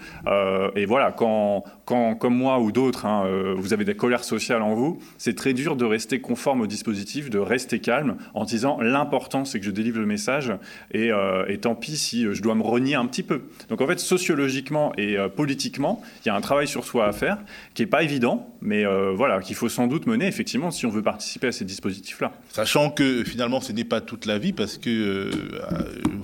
et 0.76 0.86
voilà, 0.86 1.12
quand, 1.12 1.64
quand, 1.84 2.14
comme 2.14 2.34
moi 2.34 2.60
ou 2.60 2.72
d'autres, 2.72 3.06
hein, 3.06 3.24
vous 3.56 3.72
avez 3.72 3.84
des 3.84 3.94
colères 3.94 4.24
sociales 4.24 4.62
en 4.62 4.74
vous, 4.74 4.98
c'est 5.18 5.36
très 5.36 5.52
dur 5.52 5.76
de 5.76 5.84
rester 5.84 6.20
conforme 6.20 6.60
au 6.60 6.66
dispositif, 6.66 7.30
de 7.30 7.38
rester 7.38 7.80
calme 7.80 8.16
en 8.34 8.44
disant 8.44 8.80
l'important 8.80 9.44
c'est 9.44 9.58
que 9.58 9.66
je 9.66 9.70
délivre 9.70 9.98
le 9.98 10.06
message 10.06 10.52
et, 10.92 11.10
et, 11.48 11.58
tant 11.58 11.74
pis 11.74 11.96
si 11.96 12.24
je 12.32 12.42
dois 12.42 12.54
me 12.54 12.62
renier 12.62 12.94
un 12.94 13.06
petit 13.06 13.22
peu. 13.22 13.42
Donc 13.68 13.80
en 13.80 13.86
fait, 13.86 13.98
sociologiquement 13.98 14.92
et 14.98 15.16
euh, 15.16 15.28
politiquement, 15.28 16.02
il 16.24 16.28
y 16.28 16.30
a 16.30 16.34
un 16.34 16.40
travail 16.40 16.68
sur 16.68 16.84
soi 16.84 17.06
à 17.06 17.12
faire 17.12 17.38
qui 17.74 17.82
n'est 17.82 17.86
pas 17.86 18.02
évident, 18.02 18.54
mais 18.60 18.84
euh, 18.84 19.12
voilà, 19.14 19.31
qu'il 19.40 19.56
faut 19.56 19.68
sans 19.68 19.86
doute 19.86 20.06
mener 20.06 20.26
effectivement 20.26 20.70
si 20.70 20.86
on 20.86 20.90
veut 20.90 21.02
participer 21.02 21.48
à 21.48 21.52
ces 21.52 21.64
dispositifs-là. 21.64 22.32
Sachant 22.50 22.90
que 22.90 23.24
finalement, 23.24 23.60
ce 23.60 23.72
n'est 23.72 23.84
pas 23.84 24.00
toute 24.00 24.26
la 24.26 24.38
vie 24.38 24.52
parce 24.52 24.78
que 24.78 24.90
euh, 24.90 25.30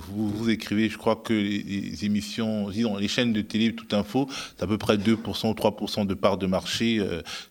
vous, 0.09 0.29
vous, 0.29 0.49
écrivez, 0.49 0.89
je 0.89 0.97
crois 0.97 1.15
que 1.15 1.33
les, 1.33 2.05
émissions, 2.05 2.69
disons, 2.69 2.97
les 2.97 3.07
chaînes 3.07 3.33
de 3.33 3.41
télé, 3.41 3.73
tout 3.73 3.95
info, 3.95 4.27
c'est 4.57 4.63
à 4.63 4.67
peu 4.67 4.77
près 4.77 4.97
2% 4.97 5.15
ou 5.15 5.53
3% 5.53 6.05
de 6.05 6.13
part 6.13 6.37
de 6.37 6.47
marché. 6.47 7.01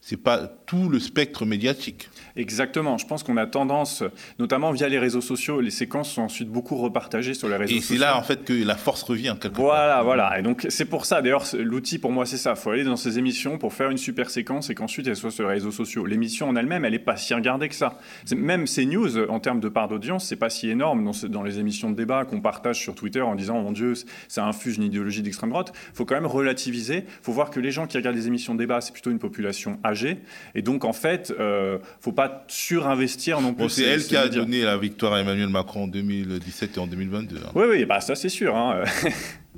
c'est 0.01 0.17
pas 0.17 0.58
tout 0.69 0.91
le 0.91 1.01
spectre 1.01 1.47
médiatique. 1.47 2.11
Exactement. 2.37 2.99
Je 2.99 3.07
pense 3.07 3.23
qu'on 3.23 3.39
a 3.39 3.47
tendance, 3.47 4.05
notamment 4.39 4.71
via 4.71 4.89
les 4.89 4.99
réseaux 4.99 5.23
sociaux, 5.23 5.61
les 5.63 5.71
séquences 5.71 6.13
sont 6.13 6.23
ensuite 6.23 6.51
beaucoup 6.51 6.77
repartagées 6.77 7.33
sur 7.33 7.49
les 7.49 7.57
réseaux 7.57 7.75
sociaux. 7.75 7.95
Et 7.95 7.99
c'est 7.99 8.01
là, 8.01 8.19
en 8.19 8.23
fait, 8.23 8.45
que 8.45 8.53
la 8.53 8.77
force 8.77 9.03
revient. 9.03 9.35
Voilà, 9.55 10.03
voilà. 10.03 10.39
Et 10.39 10.43
donc, 10.43 10.67
c'est 10.69 10.85
pour 10.85 11.07
ça. 11.07 11.23
D'ailleurs, 11.23 11.45
l'outil, 11.59 11.99
pour 11.99 12.13
moi, 12.13 12.27
c'est 12.27 12.37
ça. 12.37 12.53
Il 12.55 12.61
faut 12.61 12.71
aller 12.71 12.85
dans 12.85 12.97
ces 12.97 13.19
émissions 13.19 13.57
pour 13.57 13.73
faire 13.73 13.91
une 13.91 13.97
super 13.97 14.29
séquence 14.29 14.69
et 14.69 14.75
qu'ensuite, 14.75 15.07
elle 15.07 15.17
soit 15.17 15.31
sur 15.31 15.49
les 15.49 15.55
réseaux 15.55 15.73
sociaux. 15.73 16.05
L'émission 16.05 16.51
en 16.51 16.55
elle-même, 16.55 16.85
elle 16.85 16.93
n'est 16.93 16.99
pas 16.99 17.17
si 17.17 17.33
regardée 17.33 17.71
que 17.71 17.75
ça. 17.75 17.99
Même 18.37 18.67
ces 18.67 18.85
news, 18.85 19.19
en 19.31 19.41
termes 19.41 19.61
de 19.61 19.71
part 19.71 19.89
d'audience, 19.89 20.27
c'est 20.27 20.37
pas 20.37 20.51
si 20.51 20.69
énorme 20.69 21.03
dans, 21.03 21.29
dans, 21.29 21.43
les 21.43 21.59
émissions 21.59 21.91
de 21.91 21.97
débat 21.97 22.27
qu'on 22.27 22.43
partage 22.43 22.79
sur 22.79 22.95
Twitter 22.95 23.23
en 23.23 23.37
disant, 23.37 23.63
mon 23.63 23.73
Dieu, 23.73 23.95
ça 24.29 24.45
infuse 24.45 24.77
une 24.77 24.83
idéologie 24.83 25.23
d'extrême 25.23 25.49
droite. 25.49 25.73
Il 25.93 25.97
faut 25.97 26.05
quand 26.05 26.15
même 26.15 26.27
relativiser. 26.27 27.05
Il 27.07 27.23
faut 27.25 27.33
voir 27.33 27.49
que 27.49 27.59
les 27.59 27.71
gens 27.71 27.87
qui 27.87 27.97
regardent 27.97 28.17
les 28.17 28.27
émissions 28.27 28.53
de 28.53 28.59
débat, 28.59 28.83
c'est 28.83 28.93
plutôt 28.93 29.11
une 29.11 29.19
population 29.19 29.81
âgée. 29.83 30.19
Et 30.55 30.58
donc, 30.63 30.85
en 30.85 30.93
fait, 30.93 31.33
euh, 31.39 31.79
faut 32.01 32.13
pas 32.13 32.45
surinvestir 32.49 33.41
non 33.41 33.55
plus. 33.55 33.69
c'est 33.69 33.85
elle 33.85 34.05
qui 34.05 34.17
a 34.17 34.29
donné 34.29 34.63
la 34.63 34.77
victoire 34.77 35.15
à 35.15 35.21
Emmanuel 35.21 35.49
Macron 35.49 35.85
en 35.85 35.89
2017 35.89 36.77
et 36.77 36.81
en 36.81 36.87
2022. 36.87 37.37
Hein. 37.37 37.51
Oui, 37.55 37.67
oui, 37.71 37.85
bah 37.85 38.01
ça 38.01 38.15
c'est 38.15 38.29
sûr. 38.29 38.57
Hein. 38.57 38.85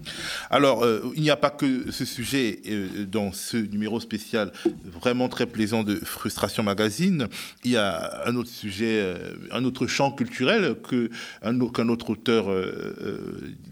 Alors, 0.50 0.84
euh, 0.84 1.12
il 1.14 1.22
n'y 1.22 1.30
a 1.30 1.36
pas 1.36 1.50
que 1.50 1.90
ce 1.90 2.04
sujet 2.04 2.60
euh, 2.68 3.04
dans 3.06 3.32
ce 3.32 3.56
numéro 3.56 4.00
spécial 4.00 4.52
vraiment 4.84 5.28
très 5.28 5.46
plaisant 5.46 5.82
de 5.82 5.96
Frustration 5.96 6.62
Magazine. 6.62 7.28
Il 7.64 7.72
y 7.72 7.76
a 7.76 8.26
un 8.26 8.36
autre 8.36 8.48
sujet, 8.48 9.00
euh, 9.00 9.34
un 9.50 9.64
autre 9.64 9.86
champ 9.86 10.12
culturel 10.12 10.76
qu'un 10.82 11.88
autre 11.88 12.10
auteur 12.10 12.46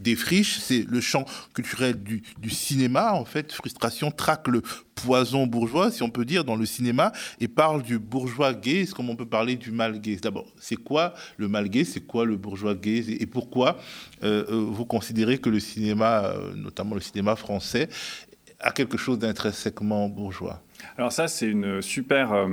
défriche. 0.00 0.58
C'est 0.58 0.84
le 0.88 1.00
champ 1.00 1.24
culturel 1.54 2.02
du, 2.02 2.22
du, 2.38 2.50
cinéma. 2.50 3.12
En 3.12 3.24
fait, 3.24 3.52
Frustration 3.52 4.10
traque 4.10 4.48
le 4.48 4.62
poison 5.02 5.46
bourgeois, 5.46 5.90
si 5.90 6.02
on 6.02 6.10
peut 6.10 6.24
dire, 6.24 6.44
dans 6.44 6.56
le 6.56 6.66
cinéma 6.66 7.12
et 7.40 7.48
parle 7.48 7.82
du 7.82 7.98
bourgeois 7.98 8.52
gay, 8.52 8.86
comme 8.94 9.10
on 9.10 9.16
peut 9.16 9.26
parler 9.26 9.56
du 9.56 9.70
mal. 9.70 10.00
D'abord, 10.00 10.46
c'est 10.58 10.76
quoi 10.76 11.14
le 11.36 11.48
mal 11.48 11.68
gay? 11.68 11.84
C'est 11.84 12.00
quoi 12.00 12.24
le 12.24 12.36
bourgeois 12.36 12.74
gay? 12.74 13.04
Et 13.08 13.26
pourquoi 13.26 13.78
euh, 14.22 14.44
euh, 14.50 14.66
vous 14.70 14.84
considérez 14.84 15.38
que 15.38 15.50
le 15.50 15.60
cinéma, 15.60 16.24
euh, 16.26 16.54
notamment 16.54 16.94
le 16.94 17.00
cinéma 17.00 17.36
français, 17.36 17.88
a 18.60 18.72
quelque 18.72 18.96
chose 18.96 19.18
d'intrinsèquement 19.18 20.08
bourgeois? 20.08 20.62
Alors 20.96 21.12
ça, 21.12 21.28
c'est 21.28 21.48
une 21.48 21.82
super 21.82 22.32
euh, 22.32 22.48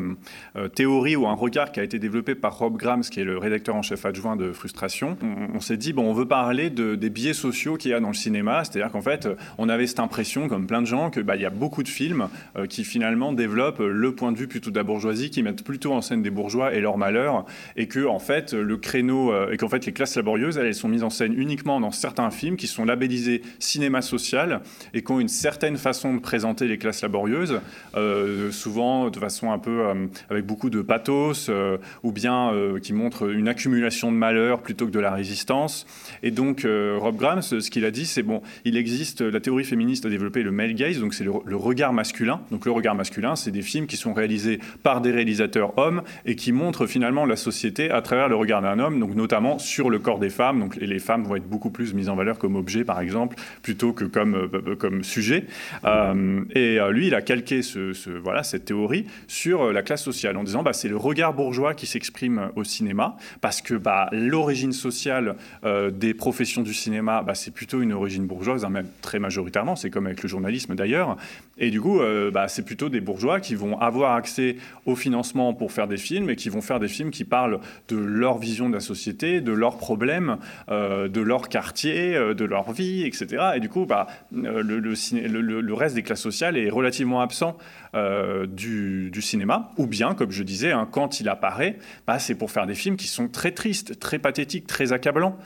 euh, 0.56 0.68
théorie 0.68 1.16
ou 1.16 1.28
un 1.28 1.34
regard 1.34 1.72
qui 1.72 1.80
a 1.80 1.84
été 1.84 2.00
développé 2.00 2.36
par 2.36 2.58
Rob 2.58 2.78
Grams, 2.78 3.02
qui 3.02 3.20
est 3.20 3.24
le 3.24 3.38
rédacteur 3.38 3.76
en 3.76 3.82
chef 3.82 4.06
adjoint 4.06 4.36
de 4.36 4.52
Frustration. 4.52 5.18
On, 5.54 5.60
s'est 5.60 5.78
dit, 5.78 5.94
bon, 5.94 6.10
on 6.10 6.14
veut 6.14 6.28
parler 6.28 6.70
de, 6.70 6.96
des 6.96 7.10
biais 7.10 7.34
sociaux 7.34 7.76
qu'il 7.76 7.92
y 7.92 7.94
a 7.94 8.00
dans 8.00 8.10
le 8.10 8.14
cinéma, 8.14 8.64
c'est-à-dire 8.64 8.92
qu'en 8.92 9.02
fait, 9.02 9.28
on 9.58 9.70
avait 9.70 9.88
cette 9.88 10.00
impression, 10.00 10.48
comme 10.48 10.68
plein 10.68 10.82
de 10.82 10.88
gens, 10.88 11.10
qu'il 11.10 11.24
bah, 11.24 11.36
y 11.36 11.46
a 11.46 11.50
beaucoup 11.50 11.84
de 11.84 11.88
films 11.88 12.28
euh, 12.56 12.68
qui 12.68 12.84
finalement 12.84 13.34
développent 13.34 13.80
le 13.80 14.16
point 14.16 14.32
de 14.32 14.38
vue 14.38 14.48
plutôt 14.48 14.72
de 14.72 14.78
la 14.78 14.84
bourgeoisie, 14.84 15.30
qui 15.30 15.42
mettent 15.42 15.64
plutôt 15.64 15.94
en 15.94 16.02
scène 16.02 16.22
des 16.22 16.30
bourgeois 16.30 16.74
et 16.74 16.82
leurs 16.82 16.98
malheurs, 16.98 17.46
et 17.76 17.88
que 17.88 18.06
en 18.06 18.20
fait, 18.20 18.54
le 18.54 18.78
créneau, 18.78 19.34
et 19.52 19.58
qu'en 19.58 19.70
fait, 19.70 19.86
les 19.86 19.92
classes 19.92 20.16
laborieuses, 20.16 20.58
elles, 20.58 20.74
sont 20.76 20.90
mises 20.90 21.04
en 21.04 21.10
scène 21.10 21.34
uniquement 21.34 21.80
dans 21.80 21.92
certains 21.92 22.32
films 22.32 22.58
qui 22.58 22.68
sont 22.68 22.86
labellisés 22.86 23.42
cinéma 23.60 24.02
social 24.02 24.62
et 24.94 25.04
qui 25.04 25.12
ont 25.12 25.20
une 25.20 25.30
certaine 25.30 25.78
façon 25.78 26.16
de 26.16 26.20
présenter 26.20 26.68
les 26.68 26.78
classes 26.78 27.02
laborieuses. 27.02 27.60
Euh, 27.96 28.15
souvent 28.52 29.10
de 29.10 29.20
façon 29.20 29.52
un 29.52 29.60
peu 29.60 29.88
euh, 29.88 30.08
avec 30.30 30.46
beaucoup 30.46 30.70
de 30.70 30.82
pathos, 30.82 31.48
euh, 31.50 31.78
ou 32.04 32.12
bien 32.12 32.52
qui 32.82 32.94
montre 32.94 33.30
une 33.30 33.48
accumulation 33.48 34.12
de 34.12 34.18
malheur 34.18 34.62
plutôt 34.62 34.86
que 34.86 34.92
de 34.92 35.00
la 35.00 35.12
résistance. 35.12 35.86
Et 36.24 36.32
donc 36.32 36.66
Rob 36.66 37.18
Graham, 37.18 37.42
ce 37.42 37.70
qu'il 37.70 37.86
a 37.86 37.92
dit, 37.92 38.06
c'est 38.06 38.24
bon, 38.24 38.42
il 38.64 38.78
existe 38.78 39.22
la 39.22 39.40
théorie 39.40 39.64
féministe 39.64 40.06
a 40.06 40.10
développé 40.10 40.44
le 40.44 40.52
male 40.52 40.74
gaze, 40.74 41.00
donc 41.00 41.14
c'est 41.14 41.24
le, 41.24 41.56
regard 41.56 41.94
masculin. 41.94 42.42
Donc 42.52 42.66
le 42.66 42.72
regard 42.72 42.96
masculin, 42.96 43.36
c'est 43.36 43.52
des 43.52 43.62
films 43.62 43.88
qui 43.88 43.98
sont 43.98 44.14
réalisés 44.14 44.60
par 44.84 45.02
des 45.02 45.12
réalisateurs 45.12 45.78
hommes 45.78 46.04
et 46.26 46.36
qui 46.36 46.52
montrent 46.52 46.88
finalement 46.88 47.26
la 47.26 47.36
société 47.36 47.90
à 47.92 48.02
travers 48.02 48.30
le 48.30 48.36
regard 48.36 48.62
d'un 48.62 48.80
homme, 48.80 49.00
donc 49.00 49.16
notamment 49.16 49.60
sur 49.60 49.90
le 49.90 50.00
corps 50.00 50.20
des 50.20 50.30
femmes. 50.30 50.60
Donc 50.60 50.76
les 50.76 51.00
femmes 51.00 51.24
vont 51.24 51.36
être 51.36 51.48
beaucoup 51.48 51.70
plus 51.70 51.94
mises 51.94 52.10
en 52.10 52.16
valeur 52.16 52.38
comme 52.38 52.56
objet, 52.56 52.84
par 52.84 53.00
exemple, 53.00 53.36
plutôt 53.62 53.94
que 53.94 54.06
comme 54.06 54.50
comme 54.80 55.04
sujet. 55.04 55.46
et 56.56 56.80
lui, 56.92 57.08
il 57.08 57.16
a 57.16 57.22
calqué 57.22 57.62
ce 57.62 57.94
voilà, 58.12 58.44
cette 58.44 58.66
théorie 58.66 59.06
sur 59.28 59.64
euh, 59.64 59.74
la 59.74 59.84
classe 59.84 60.04
sociale 60.04 60.38
en 60.38 60.44
disant 60.44 60.64
bah, 60.64 60.74
c'est 60.74 60.88
le 60.88 60.98
regard 60.98 61.34
bourgeois 61.34 61.74
qui 61.74 61.86
s'exprime 61.86 62.52
au 62.56 62.64
cinéma 62.64 63.18
parce 63.42 63.62
que 63.62 63.74
bah, 63.74 64.10
l'origine 64.12 64.72
sociale 64.72 65.36
euh, 65.64 65.92
des 65.92 66.14
professions 66.14 66.62
du 66.62 66.74
cinéma, 66.74 67.24
bah, 67.24 67.36
c'est 67.36 67.52
plutôt 67.52 67.82
une 67.82 67.94
origine 67.94 68.26
bourgeoise, 68.26 68.66
hein, 68.66 68.70
même 68.70 68.88
très 69.02 69.20
majoritairement, 69.20 69.76
c'est 69.76 69.90
comme 69.90 70.06
avec 70.06 70.24
le 70.24 70.30
journalisme 70.30 70.76
d'ailleurs. 70.76 71.18
Et 71.58 71.70
du 71.70 71.82
coup, 71.82 72.02
euh, 72.02 72.32
bah, 72.32 72.48
c'est 72.48 72.64
plutôt 72.64 72.90
des 72.90 73.02
bourgeois 73.02 73.40
qui 73.40 73.56
vont 73.56 73.80
avoir 73.80 74.16
accès 74.16 74.58
au 74.86 74.96
financement 74.96 75.54
pour 75.54 75.72
faire 75.72 75.88
des 75.88 75.98
films 75.98 76.30
et 76.30 76.36
qui 76.36 76.50
vont 76.50 76.62
faire 76.62 76.80
des 76.80 76.88
films 76.88 77.12
qui 77.12 77.24
parlent 77.24 77.60
de 77.88 77.98
leur 77.98 78.38
vision 78.38 78.70
de 78.70 78.74
la 78.74 78.80
société, 78.80 79.42
de 79.42 79.52
leurs 79.52 79.78
problèmes, 79.78 80.38
de 80.70 81.22
leur 81.22 81.50
quartier, 81.50 82.14
de 82.14 82.46
leur 82.46 82.72
vie, 82.72 83.04
etc. 83.04 83.52
Et 83.56 83.60
du 83.60 83.70
coup, 83.70 83.86
bah, 83.86 84.08
le, 84.32 85.74
reste 85.74 85.96
des 85.96 86.04
classes 86.04 86.22
sociales 86.22 86.58
est 86.58 86.70
relativement 86.70 87.22
absent 87.22 87.58
euh, 87.96 88.46
du, 88.46 89.22
cinéma, 89.22 89.72
ou 89.78 89.88
bien, 89.88 90.16
comme 90.16 90.32
je 90.32 90.44
disais, 90.44 90.72
hein, 90.72 90.88
quand 90.92 91.22
il 91.22 91.30
apparaît, 91.30 91.78
bah, 92.06 92.20
c'est 92.20 92.36
pour 92.36 92.52
faire 92.52 92.68
des 92.68 92.76
films 92.76 92.98
qui 92.98 93.08
sont 93.08 93.30
très 93.30 93.52
tristes, 93.52 94.00
très 94.00 94.20
pathétiques, 94.20 94.68
très 94.68 94.92
accablants. 94.92 95.38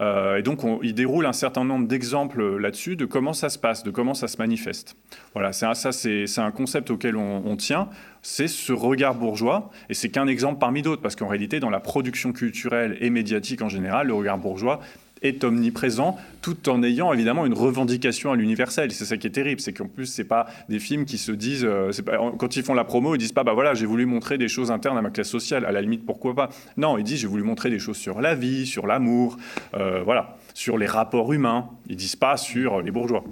Euh, 0.00 0.38
et 0.38 0.42
donc, 0.42 0.60
il 0.82 0.94
déroule 0.94 1.26
un 1.26 1.32
certain 1.32 1.64
nombre 1.64 1.86
d'exemples 1.86 2.58
là-dessus 2.58 2.96
de 2.96 3.04
comment 3.04 3.32
ça 3.32 3.48
se 3.48 3.58
passe, 3.58 3.82
de 3.82 3.90
comment 3.90 4.14
ça 4.14 4.28
se 4.28 4.38
manifeste. 4.38 4.96
Voilà, 5.34 5.52
ça, 5.52 5.74
c'est 5.74 6.38
un 6.38 6.50
concept 6.50 6.90
auquel 6.90 7.16
on, 7.16 7.56
tient. 7.56 7.88
C'est 8.22 8.48
ce 8.48 8.72
regard 8.72 9.14
bourgeois, 9.14 9.70
et 9.88 9.94
c'est 9.94 10.08
qu'un 10.08 10.26
exemple 10.26 10.58
parmi 10.58 10.82
d'autres, 10.82 11.02
parce 11.02 11.14
qu'en 11.14 11.28
réalité, 11.28 11.60
dans 11.60 11.70
la 11.70 11.80
production 11.80 12.32
culturelle 12.32 12.96
et 13.00 13.10
médiatique 13.10 13.62
en 13.62 13.68
général, 13.68 14.08
le 14.08 14.14
regard 14.14 14.38
bourgeois 14.38 14.80
est 15.24 15.42
omniprésent, 15.42 16.16
tout 16.42 16.68
en 16.68 16.82
ayant 16.82 17.12
évidemment 17.12 17.46
une 17.46 17.54
revendication 17.54 18.30
à 18.30 18.36
l'universel. 18.36 18.92
C'est 18.92 19.04
ça 19.04 19.16
qui 19.16 19.26
est 19.26 19.30
terrible, 19.30 19.60
c'est 19.60 19.72
qu'en 19.72 19.88
plus 19.88 20.06
c'est 20.06 20.24
pas 20.24 20.46
des 20.68 20.78
films 20.78 21.04
qui 21.04 21.18
se 21.18 21.32
disent, 21.32 21.64
euh, 21.64 21.90
quand 22.38 22.56
ils 22.56 22.62
font 22.62 22.74
la 22.74 22.84
promo, 22.84 23.14
ils 23.14 23.18
disent 23.18 23.32
pas 23.32 23.44
bah 23.44 23.54
voilà 23.54 23.74
j'ai 23.74 23.86
voulu 23.86 24.06
montrer 24.06 24.38
des 24.38 24.48
choses 24.48 24.70
internes 24.70 24.98
à 24.98 25.02
ma 25.02 25.10
classe 25.10 25.30
sociale. 25.30 25.64
À 25.64 25.72
la 25.72 25.80
limite 25.80 26.06
pourquoi 26.06 26.34
pas? 26.34 26.50
Non, 26.76 26.98
ils 26.98 27.04
disent 27.04 27.20
j'ai 27.20 27.26
voulu 27.26 27.42
montrer 27.42 27.70
des 27.70 27.78
choses 27.78 27.96
sur 27.96 28.20
la 28.20 28.34
vie, 28.34 28.66
sur 28.66 28.86
l'amour, 28.86 29.36
euh, 29.74 30.02
voilà 30.04 30.36
sur 30.54 30.78
les 30.78 30.86
rapports 30.86 31.32
humains. 31.32 31.68
Ils 31.88 31.96
disent 31.96 32.16
pas 32.16 32.36
sur 32.36 32.80
les 32.80 32.92
bourgeois. 32.92 33.24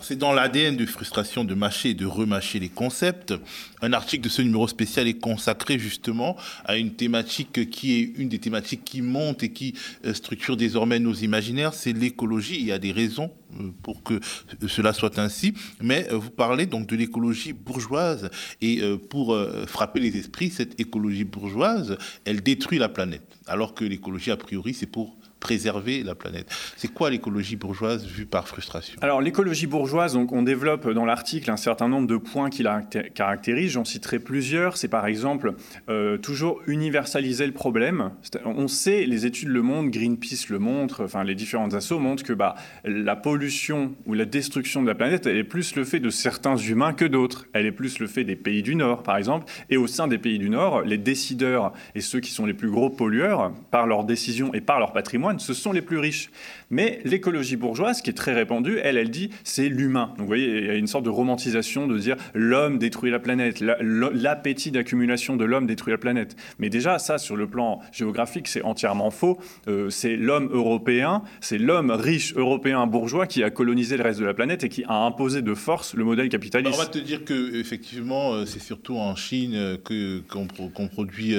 C'est 0.00 0.16
dans 0.16 0.32
l'ADN 0.32 0.76
de 0.76 0.86
frustration 0.86 1.44
de 1.44 1.54
mâcher 1.54 1.90
et 1.90 1.94
de 1.94 2.06
remâcher 2.06 2.58
les 2.58 2.70
concepts. 2.70 3.34
Un 3.82 3.92
article 3.92 4.24
de 4.24 4.28
ce 4.30 4.40
numéro 4.40 4.66
spécial 4.66 5.06
est 5.06 5.20
consacré 5.20 5.78
justement 5.78 6.36
à 6.64 6.78
une 6.78 6.94
thématique 6.94 7.70
qui 7.70 8.00
est 8.00 8.12
une 8.16 8.30
des 8.30 8.38
thématiques 8.38 8.82
qui 8.84 9.02
monte 9.02 9.42
et 9.42 9.52
qui 9.52 9.74
euh, 10.06 10.14
structure 10.14 10.56
désormais 10.56 10.98
nos 10.98 11.12
imaginaires, 11.12 11.74
c'est 11.74 11.92
l'écologie. 11.92 12.56
Il 12.58 12.66
y 12.66 12.72
a 12.72 12.78
des 12.78 12.92
raisons 12.92 13.30
euh, 13.60 13.70
pour 13.82 14.02
que 14.02 14.18
cela 14.66 14.94
soit 14.94 15.18
ainsi, 15.18 15.52
mais 15.82 16.08
euh, 16.10 16.16
vous 16.16 16.30
parlez 16.30 16.64
donc 16.64 16.86
de 16.86 16.96
l'écologie 16.96 17.52
bourgeoise 17.52 18.30
et 18.62 18.80
pour 19.10 19.36
frapper 19.66 20.00
les 20.00 20.16
esprits, 20.16 20.50
cette 20.50 20.80
écologie 20.80 21.24
bourgeoise, 21.24 21.98
elle 22.24 22.40
détruit 22.42 22.78
la 22.78 22.88
planète, 22.88 23.38
alors 23.46 23.74
que 23.74 23.84
l'écologie 23.84 24.30
a 24.30 24.36
priori 24.36 24.72
c'est 24.72 24.86
pour 24.86 25.19
préserver 25.40 26.02
la 26.02 26.14
planète. 26.14 26.46
C'est 26.76 26.92
quoi 26.92 27.10
l'écologie 27.10 27.56
bourgeoise 27.56 28.06
vue 28.06 28.26
par 28.26 28.46
frustration? 28.46 28.96
Alors 29.00 29.20
l'écologie 29.20 29.66
bourgeoise, 29.66 30.16
on 30.16 30.42
développe 30.42 30.88
dans 30.88 31.04
l'article 31.04 31.50
un 31.50 31.56
certain 31.56 31.88
nombre 31.88 32.06
de 32.06 32.16
points 32.16 32.50
qui 32.50 32.62
la 32.62 32.82
caractérisent. 32.82 33.72
J'en 33.72 33.84
citerai 33.84 34.18
plusieurs. 34.18 34.76
C'est 34.76 34.88
par 34.88 35.06
exemple 35.06 35.54
euh, 35.88 36.18
toujours 36.18 36.60
universaliser 36.66 37.46
le 37.46 37.52
problème. 37.52 38.10
On 38.44 38.68
sait, 38.68 39.06
les 39.06 39.26
études 39.26 39.48
Le 39.48 39.62
Monde, 39.62 39.90
Greenpeace 39.90 40.48
le 40.48 40.58
montrent, 40.58 41.04
enfin 41.04 41.24
les 41.24 41.34
différentes 41.34 41.74
assos 41.74 41.98
montrent 41.98 42.22
que 42.22 42.32
bah, 42.32 42.54
la 42.84 43.16
pollution 43.16 43.94
ou 44.06 44.14
la 44.14 44.24
destruction 44.24 44.82
de 44.82 44.86
la 44.86 44.94
planète, 44.94 45.26
elle 45.26 45.36
est 45.36 45.44
plus 45.44 45.74
le 45.74 45.84
fait 45.84 46.00
de 46.00 46.10
certains 46.10 46.56
humains 46.56 46.92
que 46.92 47.04
d'autres. 47.04 47.46
Elle 47.52 47.66
est 47.66 47.72
plus 47.72 47.98
le 47.98 48.06
fait 48.06 48.24
des 48.24 48.36
pays 48.36 48.62
du 48.62 48.74
Nord, 48.74 49.02
par 49.02 49.16
exemple. 49.16 49.50
Et 49.70 49.76
au 49.76 49.86
sein 49.86 50.06
des 50.06 50.18
pays 50.18 50.38
du 50.38 50.50
Nord, 50.50 50.82
les 50.82 50.98
décideurs 50.98 51.72
et 51.94 52.00
ceux 52.00 52.20
qui 52.20 52.30
sont 52.30 52.46
les 52.46 52.54
plus 52.54 52.70
gros 52.70 52.90
pollueurs, 52.90 53.52
par 53.70 53.86
leurs 53.86 54.04
décisions 54.04 54.52
et 54.54 54.60
par 54.60 54.78
leur 54.78 54.92
patrimoine, 54.92 55.29
ce 55.38 55.54
sont 55.54 55.72
les 55.72 55.82
plus 55.82 55.98
riches. 55.98 56.30
Mais 56.70 57.00
l'écologie 57.04 57.56
bourgeoise, 57.56 58.00
qui 58.02 58.10
est 58.10 58.14
très 58.14 58.32
répandue, 58.32 58.78
elle, 58.82 58.96
elle 58.96 59.10
dit 59.10 59.30
c'est 59.44 59.68
l'humain. 59.68 60.08
Donc 60.10 60.20
vous 60.20 60.26
voyez, 60.26 60.58
il 60.58 60.66
y 60.66 60.70
a 60.70 60.74
une 60.74 60.86
sorte 60.86 61.04
de 61.04 61.10
romantisation 61.10 61.86
de 61.86 61.98
dire 61.98 62.16
l'homme 62.34 62.78
détruit 62.78 63.10
la 63.10 63.18
planète, 63.18 63.60
l'appétit 63.60 64.70
d'accumulation 64.70 65.36
de 65.36 65.44
l'homme 65.44 65.66
détruit 65.66 65.92
la 65.92 65.98
planète. 65.98 66.36
Mais 66.58 66.70
déjà, 66.70 66.98
ça, 66.98 67.18
sur 67.18 67.36
le 67.36 67.46
plan 67.46 67.80
géographique, 67.92 68.48
c'est 68.48 68.62
entièrement 68.62 69.10
faux. 69.10 69.38
Euh, 69.68 69.90
c'est 69.90 70.16
l'homme 70.16 70.48
européen, 70.52 71.22
c'est 71.40 71.58
l'homme 71.58 71.90
riche 71.90 72.34
européen 72.36 72.86
bourgeois 72.86 73.26
qui 73.26 73.42
a 73.42 73.50
colonisé 73.50 73.96
le 73.96 74.02
reste 74.02 74.20
de 74.20 74.24
la 74.24 74.34
planète 74.34 74.64
et 74.64 74.68
qui 74.68 74.84
a 74.84 74.94
imposé 74.94 75.42
de 75.42 75.54
force 75.54 75.94
le 75.94 76.04
modèle 76.04 76.28
capitaliste. 76.28 76.74
on 76.74 76.82
va 76.82 76.86
te 76.86 76.98
dire 76.98 77.24
que 77.24 77.56
effectivement, 77.56 78.32
euh, 78.32 78.46
c'est 78.46 78.60
surtout 78.60 78.96
en 78.96 79.16
Chine 79.16 79.54
euh, 79.54 79.76
que 79.76 80.20
qu'on 80.28 80.88
produit 80.88 81.34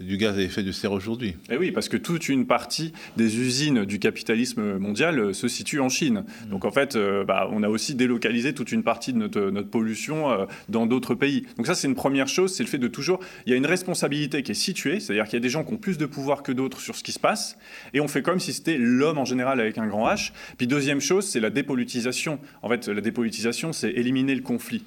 du 0.00 0.16
gaz 0.16 0.38
à 0.38 0.42
effet 0.42 0.62
de 0.62 0.72
serre 0.72 0.92
aujourd'hui. 0.92 1.30
Et 1.30 1.52
eh 1.52 1.56
oui, 1.56 1.72
parce 1.72 1.88
que 1.88 1.96
toute 1.96 2.28
une 2.28 2.46
partie 2.46 2.92
des 3.16 3.38
usines 3.38 3.84
du 3.84 3.98
capitalisme 3.98 4.78
mondial 4.78 5.18
euh, 5.18 5.32
se 5.32 5.48
situe 5.48 5.80
en 5.80 5.88
Chine. 5.88 6.24
Donc 6.50 6.64
en 6.64 6.70
fait, 6.70 6.96
euh, 6.96 7.24
bah, 7.24 7.48
on 7.52 7.62
a 7.62 7.68
aussi 7.68 7.94
délocalisé 7.94 8.54
toute 8.54 8.72
une 8.72 8.82
partie 8.82 9.12
de 9.12 9.18
notre, 9.18 9.50
notre 9.50 9.70
pollution 9.70 10.30
euh, 10.30 10.46
dans 10.68 10.86
d'autres 10.86 11.14
pays. 11.14 11.46
Donc 11.56 11.66
ça, 11.66 11.74
c'est 11.74 11.88
une 11.88 11.94
première 11.94 12.28
chose, 12.28 12.54
c'est 12.54 12.62
le 12.62 12.68
fait 12.68 12.78
de 12.78 12.88
toujours... 12.88 13.20
Il 13.46 13.50
y 13.50 13.54
a 13.54 13.56
une 13.56 13.66
responsabilité 13.66 14.42
qui 14.42 14.52
est 14.52 14.54
située, 14.54 15.00
c'est-à-dire 15.00 15.24
qu'il 15.24 15.34
y 15.34 15.36
a 15.36 15.40
des 15.40 15.48
gens 15.48 15.64
qui 15.64 15.72
ont 15.72 15.78
plus 15.78 15.98
de 15.98 16.06
pouvoir 16.06 16.42
que 16.42 16.52
d'autres 16.52 16.80
sur 16.80 16.96
ce 16.96 17.02
qui 17.02 17.12
se 17.12 17.18
passe, 17.18 17.56
et 17.94 18.00
on 18.00 18.08
fait 18.08 18.22
comme 18.22 18.40
si 18.40 18.52
c'était 18.52 18.76
l'homme 18.78 19.18
en 19.18 19.24
général 19.24 19.60
avec 19.60 19.78
un 19.78 19.86
grand 19.86 20.08
H. 20.08 20.32
Puis 20.56 20.66
deuxième 20.66 21.00
chose, 21.00 21.26
c'est 21.26 21.40
la 21.40 21.50
dépolitisation. 21.50 22.38
En 22.62 22.68
fait, 22.68 22.88
la 22.88 23.00
dépolitisation, 23.00 23.72
c'est 23.72 23.90
éliminer 23.90 24.34
le 24.34 24.42
conflit. 24.42 24.84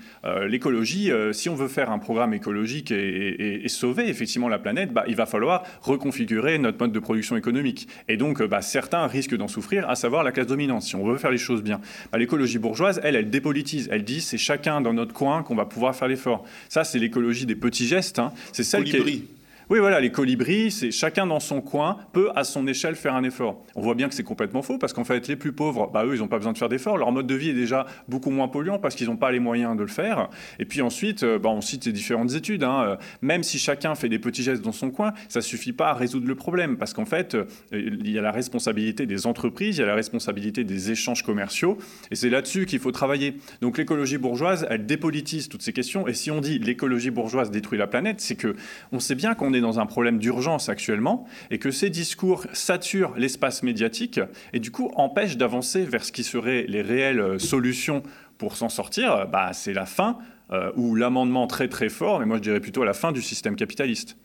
L'écologie, 0.48 1.12
si 1.32 1.50
on 1.50 1.56
veut 1.56 1.68
faire 1.68 1.92
un 1.92 2.00
programme 2.00 2.34
écologique 2.34 2.92
et, 2.92 3.64
sauver 3.68 4.08
effectivement 4.08 4.48
la 4.48 4.60
planète, 4.60 4.94
bah, 4.94 5.04
il 5.08 5.16
va 5.16 5.26
falloir 5.26 5.64
reconfigurer 5.82 6.58
notre 6.58 6.80
mode 6.80 6.92
de 6.92 7.00
production 7.00 7.36
économique. 7.36 7.88
Et 8.08 8.18
donc, 8.18 8.44
bah, 8.44 8.62
certains 8.62 9.08
risquent 9.08 9.36
d'en 9.36 9.48
souffrir, 9.48 9.90
à 9.90 9.96
savoir 9.96 10.24
la 10.24 10.32
classe 10.32 10.48
dominante, 10.48 10.84
si 10.84 10.96
on 10.96 11.06
veut 11.06 11.18
faire 11.18 11.32
les 11.32 11.38
choses 11.38 11.64
bien. 11.64 11.82
Bah, 12.12 12.18
l'écologie 12.18 12.60
bourgeoise, 12.60 13.02
elle, 13.04 13.16
elle 13.16 13.30
dépolitise. 13.30 13.90
Elle 13.92 14.04
dit 14.04 14.22
c'est 14.22 14.38
chacun 14.38 14.82
dans 14.82 14.94
notre 14.94 15.14
coin 15.14 15.44
qu'on 15.44 15.56
va 15.56 15.66
pouvoir 15.66 15.96
faire 15.96 16.08
l'effort. 16.08 16.44
Ça, 16.70 16.84
c'est 16.84 17.00
l'écologie 17.00 17.46
des 17.46 17.56
petits 17.56 17.88
gestes. 17.88 18.20
Hein. 18.20 18.32
C'est 18.52 18.64
celle 18.64 18.84
qui 18.84 18.98
est... 18.98 19.22
Oui, 19.72 19.80
voilà, 19.80 20.00
les 20.00 20.12
colibris, 20.12 20.70
c'est 20.70 20.92
chacun 20.92 21.26
dans 21.26 21.40
son 21.40 21.60
coin 21.60 21.98
peut 22.14 22.30
à 22.36 22.44
son 22.44 22.68
échelle 22.68 22.96
faire 22.96 23.16
un 23.16 23.24
effort. 23.24 23.64
On 23.74 23.82
voit 23.82 23.96
bien 23.96 24.08
que 24.08 24.14
c'est 24.14 24.22
complètement 24.22 24.62
faux 24.62 24.78
parce 24.78 24.94
qu'en 24.94 25.04
fait, 25.04 25.28
les 25.28 25.36
plus 25.36 25.54
pauvres, 25.54 25.90
bah, 25.92 26.06
eux, 26.06 26.14
ils 26.14 26.20
n'ont 26.20 26.28
pas 26.28 26.38
besoin 26.38 26.54
de 26.54 26.58
faire 26.60 26.70
d'efforts. 26.70 27.00
Leur 27.00 27.12
mode 27.12 27.26
de 27.26 27.34
vie 27.34 27.50
est 27.50 27.54
déjà 27.54 27.88
beaucoup 28.08 28.30
moins 28.30 28.48
polluant 28.48 28.78
parce 28.78 28.94
qu'ils 28.94 29.08
n'ont 29.08 29.18
pas 29.18 29.32
les 29.32 29.40
moyens 29.40 29.76
de 29.76 29.82
le 29.82 29.88
faire. 29.88 30.30
Et 30.60 30.66
puis 30.66 30.84
ensuite, 30.84 31.24
euh, 31.24 31.40
bah, 31.40 31.50
on 31.50 31.62
cite 31.62 31.86
les 31.86 31.92
différentes 31.92 32.34
études. 32.36 32.64
Hein. 32.64 32.84
Euh, 32.86 32.96
même 33.24 33.42
si 33.42 33.58
chacun 33.58 33.96
fait 33.96 34.08
des 34.08 34.20
petits 34.20 34.44
gestes 34.44 34.62
dans 34.62 34.72
son 34.72 34.92
coin, 34.92 35.14
ça 35.30 35.42
suffit 35.42 35.74
pas 35.74 35.90
à 35.90 35.94
résoudre 35.96 36.28
le 36.28 36.36
problème 36.36 36.78
parce 36.78 36.94
qu'en 36.94 37.06
fait, 37.06 37.34
euh, 37.34 37.46
il 37.72 38.12
y 38.12 38.20
a 38.20 38.22
la 38.22 38.32
responsabilité 38.32 39.08
des 39.08 39.26
entreprises, 39.26 39.78
il 39.78 39.80
y 39.80 39.84
a 39.84 39.88
la 39.88 39.96
responsabilité 39.96 40.64
des 40.64 40.92
échanges 40.92 41.24
commerciaux 41.24 41.80
et 42.12 42.16
c'est 42.16 42.30
là-dessus 42.30 42.68
qu'il 42.68 42.80
faut 42.80 42.92
travailler. 42.92 43.38
Donc 43.62 43.80
l'écologie 43.80 44.20
bourgeoise, 44.20 44.68
elle 44.70 44.86
dépolitise 44.86 45.50
toutes 45.50 45.64
ces 45.64 45.74
questions. 45.74 46.08
Et 46.08 46.14
si 46.14 46.30
on 46.30 46.40
dit 46.40 46.60
l'écologie 46.60 47.10
bourgeoise 47.10 47.50
détruit 47.50 47.80
la 47.80 47.88
planète, 47.88 48.22
c'est 48.22 48.36
que 48.36 48.56
on 48.92 49.00
sait 49.00 49.16
bien 49.16 49.34
qu'on 49.34 49.55
dans 49.62 49.80
un 49.80 49.86
problème 49.86 50.20
d'urgence 50.20 50.70
actuellement 50.70 51.26
et 51.52 51.60
que 51.60 51.72
ces 51.72 51.90
discours 51.90 52.46
saturent 52.54 53.14
l'espace 53.18 53.64
médiatique 53.64 54.20
et 54.54 54.60
du 54.60 54.72
coup 54.72 54.92
empêchent 54.96 55.38
d'avancer 55.38 55.84
vers 55.84 56.04
ce 56.04 56.12
qui 56.12 56.24
seraient 56.24 56.66
les 56.68 56.82
réelles 56.82 57.40
solutions 57.40 58.04
pour 58.38 58.58
s'en 58.58 58.70
sortir. 58.70 59.28
Bah, 59.28 59.52
c'est 59.54 59.74
la 59.74 59.86
fin 59.86 60.18
euh, 60.52 60.72
ou 60.76 60.94
l'amendement 60.94 61.48
très 61.48 61.68
très 61.68 61.90
fort, 61.90 62.20
mais 62.20 62.28
moi 62.28 62.38
je 62.38 62.44
dirais 62.44 62.60
plutôt 62.60 62.84
la 62.84 62.94
fin 62.94 63.12
du 63.12 63.22
système 63.24 63.56
capitaliste. 63.56 64.16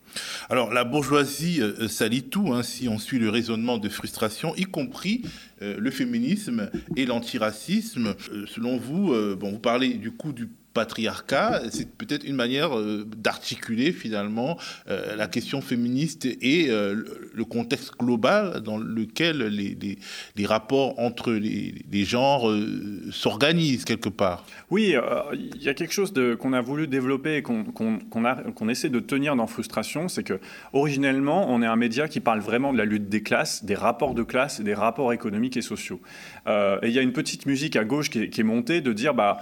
Alors 0.50 0.70
la 0.70 0.84
bourgeoisie 0.84 1.62
euh, 1.62 1.88
salit 1.88 2.24
tout, 2.24 2.52
hein, 2.52 2.62
si 2.62 2.88
on 2.88 2.98
suit 2.98 3.18
le 3.18 3.30
raisonnement 3.30 3.78
de 3.78 3.88
frustration, 3.88 4.54
y 4.56 4.64
compris 4.64 5.22
euh, 5.62 5.76
le 5.78 5.90
féminisme 5.90 6.70
et 6.96 7.06
l'antiracisme. 7.06 8.14
selon 8.46 8.76
vous, 8.76 9.14
bon, 9.36 9.52
vous 9.52 9.58
parlez 9.58 9.94
du 9.94 10.10
coup 10.10 10.32
du 10.32 10.50
patriarcat, 10.72 11.62
c'est 11.70 11.90
peut-être 11.90 12.24
une 12.24 12.36
manière 12.36 12.78
euh, 12.78 13.04
d'articuler 13.16 13.92
finalement 13.92 14.56
euh, 14.88 15.16
la 15.16 15.26
question 15.26 15.60
féministe 15.60 16.26
et 16.26 16.70
euh, 16.70 16.94
le 17.34 17.44
contexte 17.44 17.92
global 17.98 18.60
dans 18.60 18.78
lequel 18.78 19.38
les, 19.38 19.76
les, 20.36 20.46
rapports 20.46 20.98
entre 20.98 21.32
les, 21.32 22.04
genres 22.04 22.50
s'organisent 23.10 23.84
quelque 23.84 24.08
part. 24.08 24.46
Oui, 24.70 24.94
il 25.32 25.62
y 25.62 25.68
a 25.68 25.74
quelque 25.74 25.92
chose 25.92 26.12
qu'on 26.38 26.52
a 26.52 26.60
voulu 26.60 26.86
développer 26.86 27.36
et 27.36 27.42
qu'on 27.42 27.64
qu'on 27.64 28.68
essaie 28.68 28.88
de 28.88 29.00
tenir 29.00 29.36
dans 29.36 29.46
Frustration, 29.46 30.08
c'est 30.08 30.24
que 30.24 30.40
originellement, 30.72 31.46
on 31.50 31.62
est 31.62 31.66
un 31.66 31.76
média 31.76 32.08
qui 32.08 32.20
parle 32.20 32.40
vraiment 32.40 32.72
de 32.72 32.78
la 32.78 32.84
lutte 32.84 33.08
des 33.08 33.22
classes, 33.22 33.64
des 33.64 33.74
rapports 33.74 34.14
de 34.14 34.22
classe 34.22 34.60
et 34.60 34.64
des 34.64 34.74
rapports 34.74 35.12
économiques 35.12 35.56
et 35.56 35.62
sociaux. 35.62 36.00
et 36.46 36.78
il 36.88 36.92
y 36.92 36.98
a 36.98 37.02
une 37.02 37.12
petite 37.12 37.46
musique 37.46 37.76
à 37.76 37.84
gauche 37.84 38.10
qui 38.10 38.20
est, 38.20 38.30
qui 38.30 38.40
est 38.40 38.44
montée 38.44 38.80
de 38.80 38.92
dire, 38.92 39.14
bah, 39.14 39.38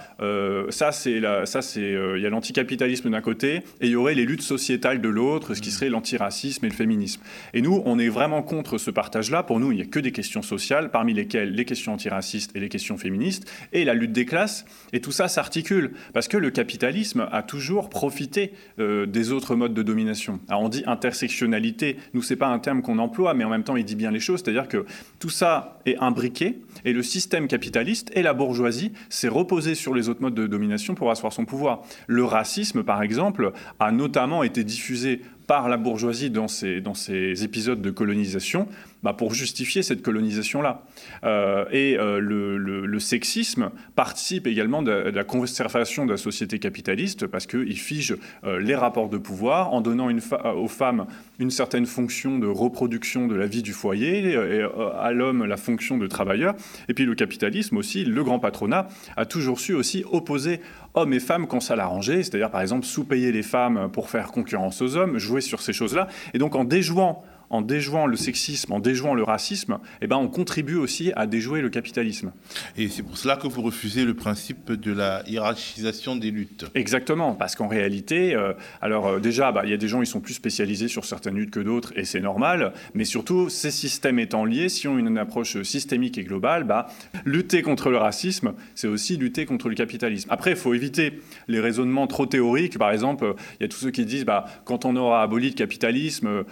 ça 0.69 0.91
c'est 0.91 1.18
ça, 1.45 1.61
c'est, 1.61 1.81
euh, 1.81 2.17
il 2.17 2.23
y 2.23 2.25
a 2.25 2.29
l'anticapitalisme 2.29 3.09
d'un 3.09 3.21
côté 3.21 3.57
et 3.81 3.87
il 3.87 3.89
y 3.89 3.95
aurait 3.95 4.15
les 4.15 4.25
luttes 4.25 4.41
sociétales 4.41 5.01
de 5.01 5.09
l'autre, 5.09 5.53
ce 5.53 5.61
qui 5.61 5.69
mmh. 5.69 5.71
serait 5.71 5.89
l'antiracisme 5.89 6.65
et 6.65 6.69
le 6.69 6.75
féminisme. 6.75 7.21
Et 7.53 7.61
nous, 7.61 7.81
on 7.85 7.99
est 7.99 8.09
vraiment 8.09 8.41
contre 8.41 8.77
ce 8.77 8.91
partage-là. 8.91 9.43
Pour 9.43 9.59
nous, 9.59 9.71
il 9.71 9.75
n'y 9.75 9.81
a 9.81 9.85
que 9.85 9.99
des 9.99 10.11
questions 10.11 10.41
sociales, 10.41 10.91
parmi 10.91 11.13
lesquelles 11.13 11.51
les 11.51 11.65
questions 11.65 11.93
antiracistes 11.93 12.55
et 12.55 12.59
les 12.59 12.69
questions 12.69 12.97
féministes, 12.97 13.51
et 13.73 13.85
la 13.85 13.93
lutte 13.93 14.11
des 14.11 14.25
classes. 14.25 14.65
Et 14.93 15.01
tout 15.01 15.11
ça 15.11 15.27
s'articule 15.27 15.91
parce 16.13 16.27
que 16.27 16.37
le 16.37 16.49
capitalisme 16.51 17.27
a 17.31 17.43
toujours 17.43 17.89
profité 17.89 18.53
euh, 18.79 19.05
des 19.05 19.31
autres 19.31 19.55
modes 19.55 19.73
de 19.73 19.83
domination. 19.83 20.39
Alors 20.47 20.61
on 20.61 20.69
dit 20.69 20.83
intersectionnalité. 20.85 21.97
Nous, 22.13 22.21
c'est 22.21 22.35
pas 22.35 22.47
un 22.47 22.59
terme 22.59 22.81
qu'on 22.81 22.99
emploie, 22.99 23.33
mais 23.33 23.43
en 23.43 23.49
même 23.49 23.63
temps, 23.63 23.75
il 23.75 23.85
dit 23.85 23.95
bien 23.95 24.11
les 24.11 24.19
choses. 24.19 24.41
C'est-à-dire 24.43 24.67
que 24.67 24.85
tout 25.19 25.29
ça 25.29 25.79
est 25.85 25.97
imbriqué 25.97 26.59
et 26.85 26.93
le 26.93 27.03
système 27.03 27.47
capitaliste 27.47 28.11
et 28.15 28.21
la 28.21 28.33
bourgeoisie 28.33 28.91
s'est 29.09 29.27
reposé 29.27 29.75
sur 29.75 29.93
les 29.93 30.09
autres 30.09 30.21
modes 30.21 30.35
de 30.35 30.47
domination 30.47 30.95
pour 30.95 31.08
asseoir 31.11 31.33
son 31.33 31.45
pouvoir. 31.45 31.81
Le 32.07 32.23
racisme, 32.23 32.83
par 32.83 33.01
exemple, 33.01 33.51
a 33.79 33.91
notamment 33.91 34.43
été 34.43 34.63
diffusé 34.63 35.21
par 35.47 35.67
la 35.67 35.77
bourgeoisie 35.77 36.29
dans 36.29 36.47
ces, 36.47 36.79
dans 36.79 36.93
ces 36.93 37.43
épisodes 37.43 37.81
de 37.81 37.89
colonisation 37.89 38.67
bah, 39.01 39.13
pour 39.13 39.33
justifier 39.33 39.81
cette 39.81 40.01
colonisation-là. 40.01 40.83
Euh, 41.23 41.63
et 41.71 41.97
euh, 41.97 42.19
le, 42.19 42.99
sexisme 42.99 43.71
participe 43.95 44.45
également 44.45 44.81
de, 44.81 44.91
la 44.91 45.23
conservation 45.23 46.05
de 46.05 46.11
la 46.11 46.17
société 46.17 46.59
capitaliste 46.59 47.27
parce 47.27 47.47
qu'il 47.47 47.79
fige 47.79 48.17
euh, 48.43 48.59
les 48.59 48.75
rapports 48.75 49.07
de 49.07 49.17
pouvoir 49.17 49.73
en 49.73 49.79
donnant 49.79 50.09
aux 50.53 50.67
femmes 50.67 51.07
une 51.39 51.49
certaine 51.49 51.85
fonction 51.85 52.39
de 52.39 52.47
reproduction 52.47 53.27
de 53.27 53.35
la 53.35 53.47
vie 53.47 53.63
du 53.63 53.71
foyer 53.71 54.33
et 54.33 54.67
à 54.99 55.11
l'homme 55.13 55.45
la 55.45 55.55
fonction 55.55 55.97
de 55.97 56.07
travailleur. 56.07 56.55
Et 56.89 56.93
puis 56.93 57.05
le 57.05 57.15
capitalisme 57.15 57.77
aussi, 57.77 58.03
le 58.03 58.23
grand 58.23 58.39
patronat, 58.39 58.89
a 59.15 59.25
toujours 59.25 59.61
su 59.61 59.73
aussi 59.73 60.03
opposer 60.11 60.59
hommes 60.93 61.13
et 61.13 61.21
femmes 61.21 61.47
quand 61.47 61.61
ça 61.61 61.77
l'arrangeait, 61.77 62.21
c'est-à-dire 62.21 62.51
par 62.51 62.61
exemple 62.61 62.85
sous-payer 62.85 63.31
les 63.31 63.43
femmes 63.43 63.89
pour 63.93 64.09
faire 64.09 64.33
concurrence 64.33 64.81
aux 64.81 64.97
hommes, 64.97 65.17
jouer 65.17 65.39
sur 65.39 65.61
ces 65.61 65.71
choses-là. 65.71 66.09
Et 66.33 66.37
donc 66.37 66.55
en 66.55 66.65
déjouant 66.65 67.23
en 67.49 67.61
déjouant 67.61 68.05
le 68.05 68.15
sexisme, 68.15 68.73
en 68.73 68.79
déjouant 68.79 69.13
le 69.13 69.23
racisme, 69.23 69.79
eh 70.01 70.07
ben, 70.07 70.17
on 70.17 70.27
contribue 70.27 70.75
aussi 70.75 71.11
à 71.15 71.27
déjouer 71.27 71.61
le 71.61 71.69
capitalisme. 71.69 72.31
Et 72.77 72.87
c'est 72.89 73.03
pour 73.03 73.17
cela 73.17 73.35
que 73.37 73.47
vous 73.47 73.61
refusez 73.61 74.05
le 74.05 74.13
principe 74.13 74.71
de 74.71 74.91
la 74.91 75.23
hiérarchisation 75.27 76.15
des 76.15 76.31
luttes. 76.31 76.65
Exactement, 76.75 77.33
parce 77.33 77.55
qu'en 77.55 77.67
réalité, 77.67 78.35
euh, 78.35 78.53
alors 78.81 79.07
euh, 79.07 79.19
déjà, 79.19 79.51
bah, 79.51 79.61
il 79.63 79.71
y 79.71 79.73
a 79.73 79.77
des 79.77 79.87
gens 79.87 79.99
qui 79.99 80.05
sont 80.05 80.21
plus 80.21 80.33
spécialisés 80.33 80.87
sur 80.87 81.05
certaines 81.05 81.35
luttes 81.35 81.51
que 81.51 81.59
d'autres, 81.59 81.93
et 81.95 82.05
c'est 82.05 82.19
normal, 82.19 82.73
mais 82.93 83.05
surtout, 83.05 83.49
ces 83.49 83.71
systèmes 83.71 84.19
étant 84.19 84.45
liés, 84.45 84.69
si 84.69 84.87
on 84.87 84.97
a 84.97 84.99
une 84.99 85.17
approche 85.17 85.61
systémique 85.63 86.17
et 86.17 86.23
globale, 86.23 86.63
bah, 86.63 86.87
lutter 87.25 87.61
contre 87.61 87.89
le 87.89 87.97
racisme, 87.97 88.53
c'est 88.75 88.87
aussi 88.87 89.17
lutter 89.17 89.45
contre 89.45 89.69
le 89.69 89.75
capitalisme. 89.75 90.29
Après, 90.31 90.51
il 90.51 90.57
faut 90.57 90.73
éviter 90.73 91.21
les 91.47 91.59
raisonnements 91.59 92.07
trop 92.07 92.25
théoriques. 92.25 92.77
Par 92.77 92.91
exemple, 92.91 93.33
il 93.59 93.63
y 93.63 93.65
a 93.65 93.67
tous 93.67 93.79
ceux 93.79 93.91
qui 93.91 94.05
disent, 94.05 94.25
bah, 94.25 94.45
quand 94.65 94.85
on 94.85 94.95
aura 94.95 95.21
aboli 95.21 95.49
le 95.49 95.55
capitalisme, 95.55 96.27
euh, 96.27 96.43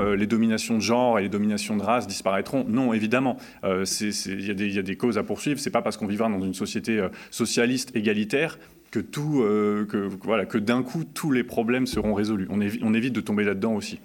euh, 0.00 0.16
les 0.16 0.26
dominations 0.26 0.76
de 0.76 0.80
genre 0.80 1.18
et 1.18 1.22
les 1.22 1.28
dominations 1.28 1.76
de 1.76 1.82
race 1.82 2.06
disparaîtront. 2.06 2.64
Non, 2.68 2.92
évidemment, 2.92 3.36
euh, 3.64 3.84
il 4.00 4.74
y, 4.74 4.78
a 4.78 4.82
des 4.82 4.96
causes 4.96 5.18
à 5.18 5.22
poursuivre. 5.22 5.60
C'est 5.60 5.70
pas 5.70 5.82
parce 5.82 5.96
qu'on 5.96 6.06
vivra 6.06 6.28
dans 6.28 6.40
une 6.40 6.54
société 6.54 6.98
euh, 6.98 7.08
socialiste 7.30 7.94
égalitaire 7.94 8.58
que 8.90 9.00
tout, 9.00 9.42
que 9.88 10.10
voilà, 10.22 10.44
que 10.44 10.58
d'un 10.58 10.82
coup 10.82 11.04
tous 11.04 11.30
les 11.30 11.44
problèmes 11.44 11.86
seront 11.86 12.12
résolus. 12.12 12.46
On, 12.50 12.60
évite 12.60 13.14
de 13.14 13.22
tomber 13.22 13.42
là-dedans 13.42 13.72
aussi. 13.72 13.98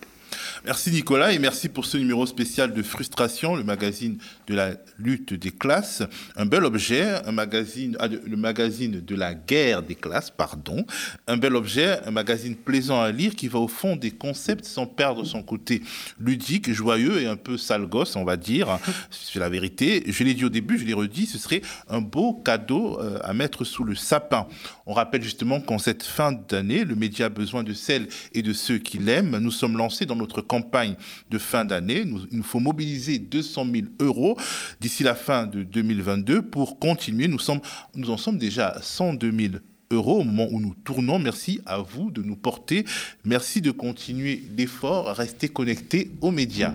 Merci 0.66 0.92
Nicolas 0.92 1.34
et 1.34 1.40
merci 1.40 1.70
pour 1.70 1.86
ce 1.86 1.98
numéro 1.98 2.26
spécial 2.26 2.74
de 2.74 2.84
Frustration, 2.84 3.56
le 3.56 3.64
magazine 3.64 4.18
de 4.48 4.56
la 4.56 4.72
lutte 4.98 5.34
des 5.34 5.52
classes. 5.52 6.04
Un 6.36 6.46
bel 6.46 6.66
objet, 6.66 7.08
un 7.26 7.32
magazine, 7.32 7.96
ah, 8.00 8.08
le 8.08 8.38
magazine 8.38 9.02
de 9.02 9.16
la 9.16 9.34
guerre 9.34 9.84
des 9.84 9.96
classes, 9.96 10.32
pardon. 10.32 10.86
Un 11.28 11.38
bel 11.38 11.56
objet, 11.56 12.00
un 12.06 12.12
magazine 12.12 12.56
plaisant 12.56 13.02
à 13.02 13.12
lire 13.12 13.36
qui 13.36 13.48
va 13.48 13.60
au 13.60 13.68
fond 13.68 13.96
des 13.96 14.12
concepts 14.12 14.66
sans 14.66 14.86
perdre 14.86 15.26
son 15.26 15.44
côté 15.44 15.82
ludique, 16.20 16.72
joyeux 16.72 17.22
et 17.22 17.28
un 17.28 17.36
peu 17.36 17.58
sale 17.58 17.88
gosse, 17.88 18.16
on 18.16 18.24
va 18.24 18.38
dire. 18.38 18.80
C'est 19.12 19.40
la 19.40 19.50
vérité. 19.50 20.04
Je 20.08 20.24
l'ai 20.24 20.34
dit 20.34 20.46
au 20.46 20.50
début, 20.50 20.78
je 20.78 20.86
l'ai 20.86 20.94
redit, 20.94 21.26
ce 21.26 21.38
serait 21.38 21.62
un 21.90 22.02
beau 22.02 22.34
cadeau 22.34 23.00
euh, 23.00 23.20
à 23.24 23.34
mettre 23.34 23.64
sous 23.64 23.84
le 23.84 23.96
sapin. 23.96 24.48
On 24.86 24.94
rappelle 24.94 25.22
justement 25.22 25.60
qu'en 25.60 25.78
cette 25.78 26.04
fin 26.04 26.32
d'année, 26.32 26.84
le 26.84 26.96
média 26.96 27.28
a 27.28 27.30
besoin 27.30 27.64
de 27.64 27.74
celles 27.74 28.08
et 28.34 28.42
de 28.42 28.54
ceux 28.54 28.78
qui 28.78 28.98
l'aiment. 28.98 29.38
Nous 29.38 29.52
sommes 29.52 29.78
lancés 29.78 30.06
dans 30.06 30.16
notre 30.28 30.42
campagne 30.42 30.96
de 31.30 31.38
fin 31.38 31.66
d'année. 31.66 32.04
il 32.06 32.38
nous 32.38 32.44
faut 32.44 32.60
mobiliser 32.60 33.18
200 33.18 33.66
000 33.74 33.88
euros 34.00 34.38
d'ici 34.80 35.04
la 35.04 35.16
fin 35.16 35.48
de 35.48 35.64
2022 35.64 36.42
pour 36.42 36.80
continuer. 36.80 37.28
Nous, 37.28 37.40
sommes, 37.40 37.62
nous 37.96 38.10
en 38.10 38.18
sommes 38.18 38.38
déjà 38.38 38.70
à 38.70 38.82
102 38.82 39.32
000 39.32 39.54
euros 39.92 40.20
au 40.20 40.24
moment 40.24 40.48
où 40.52 40.60
nous 40.60 40.76
tournons. 40.84 41.18
Merci 41.18 41.62
à 41.66 41.80
vous 41.80 42.12
de 42.12 42.22
nous 42.22 42.36
porter. 42.36 42.84
Merci 43.24 43.62
de 43.62 43.72
continuer 43.72 44.44
l'effort. 44.58 45.08
Restez 45.08 45.48
connectés 45.48 46.12
aux 46.22 46.32
médias. 46.32 46.74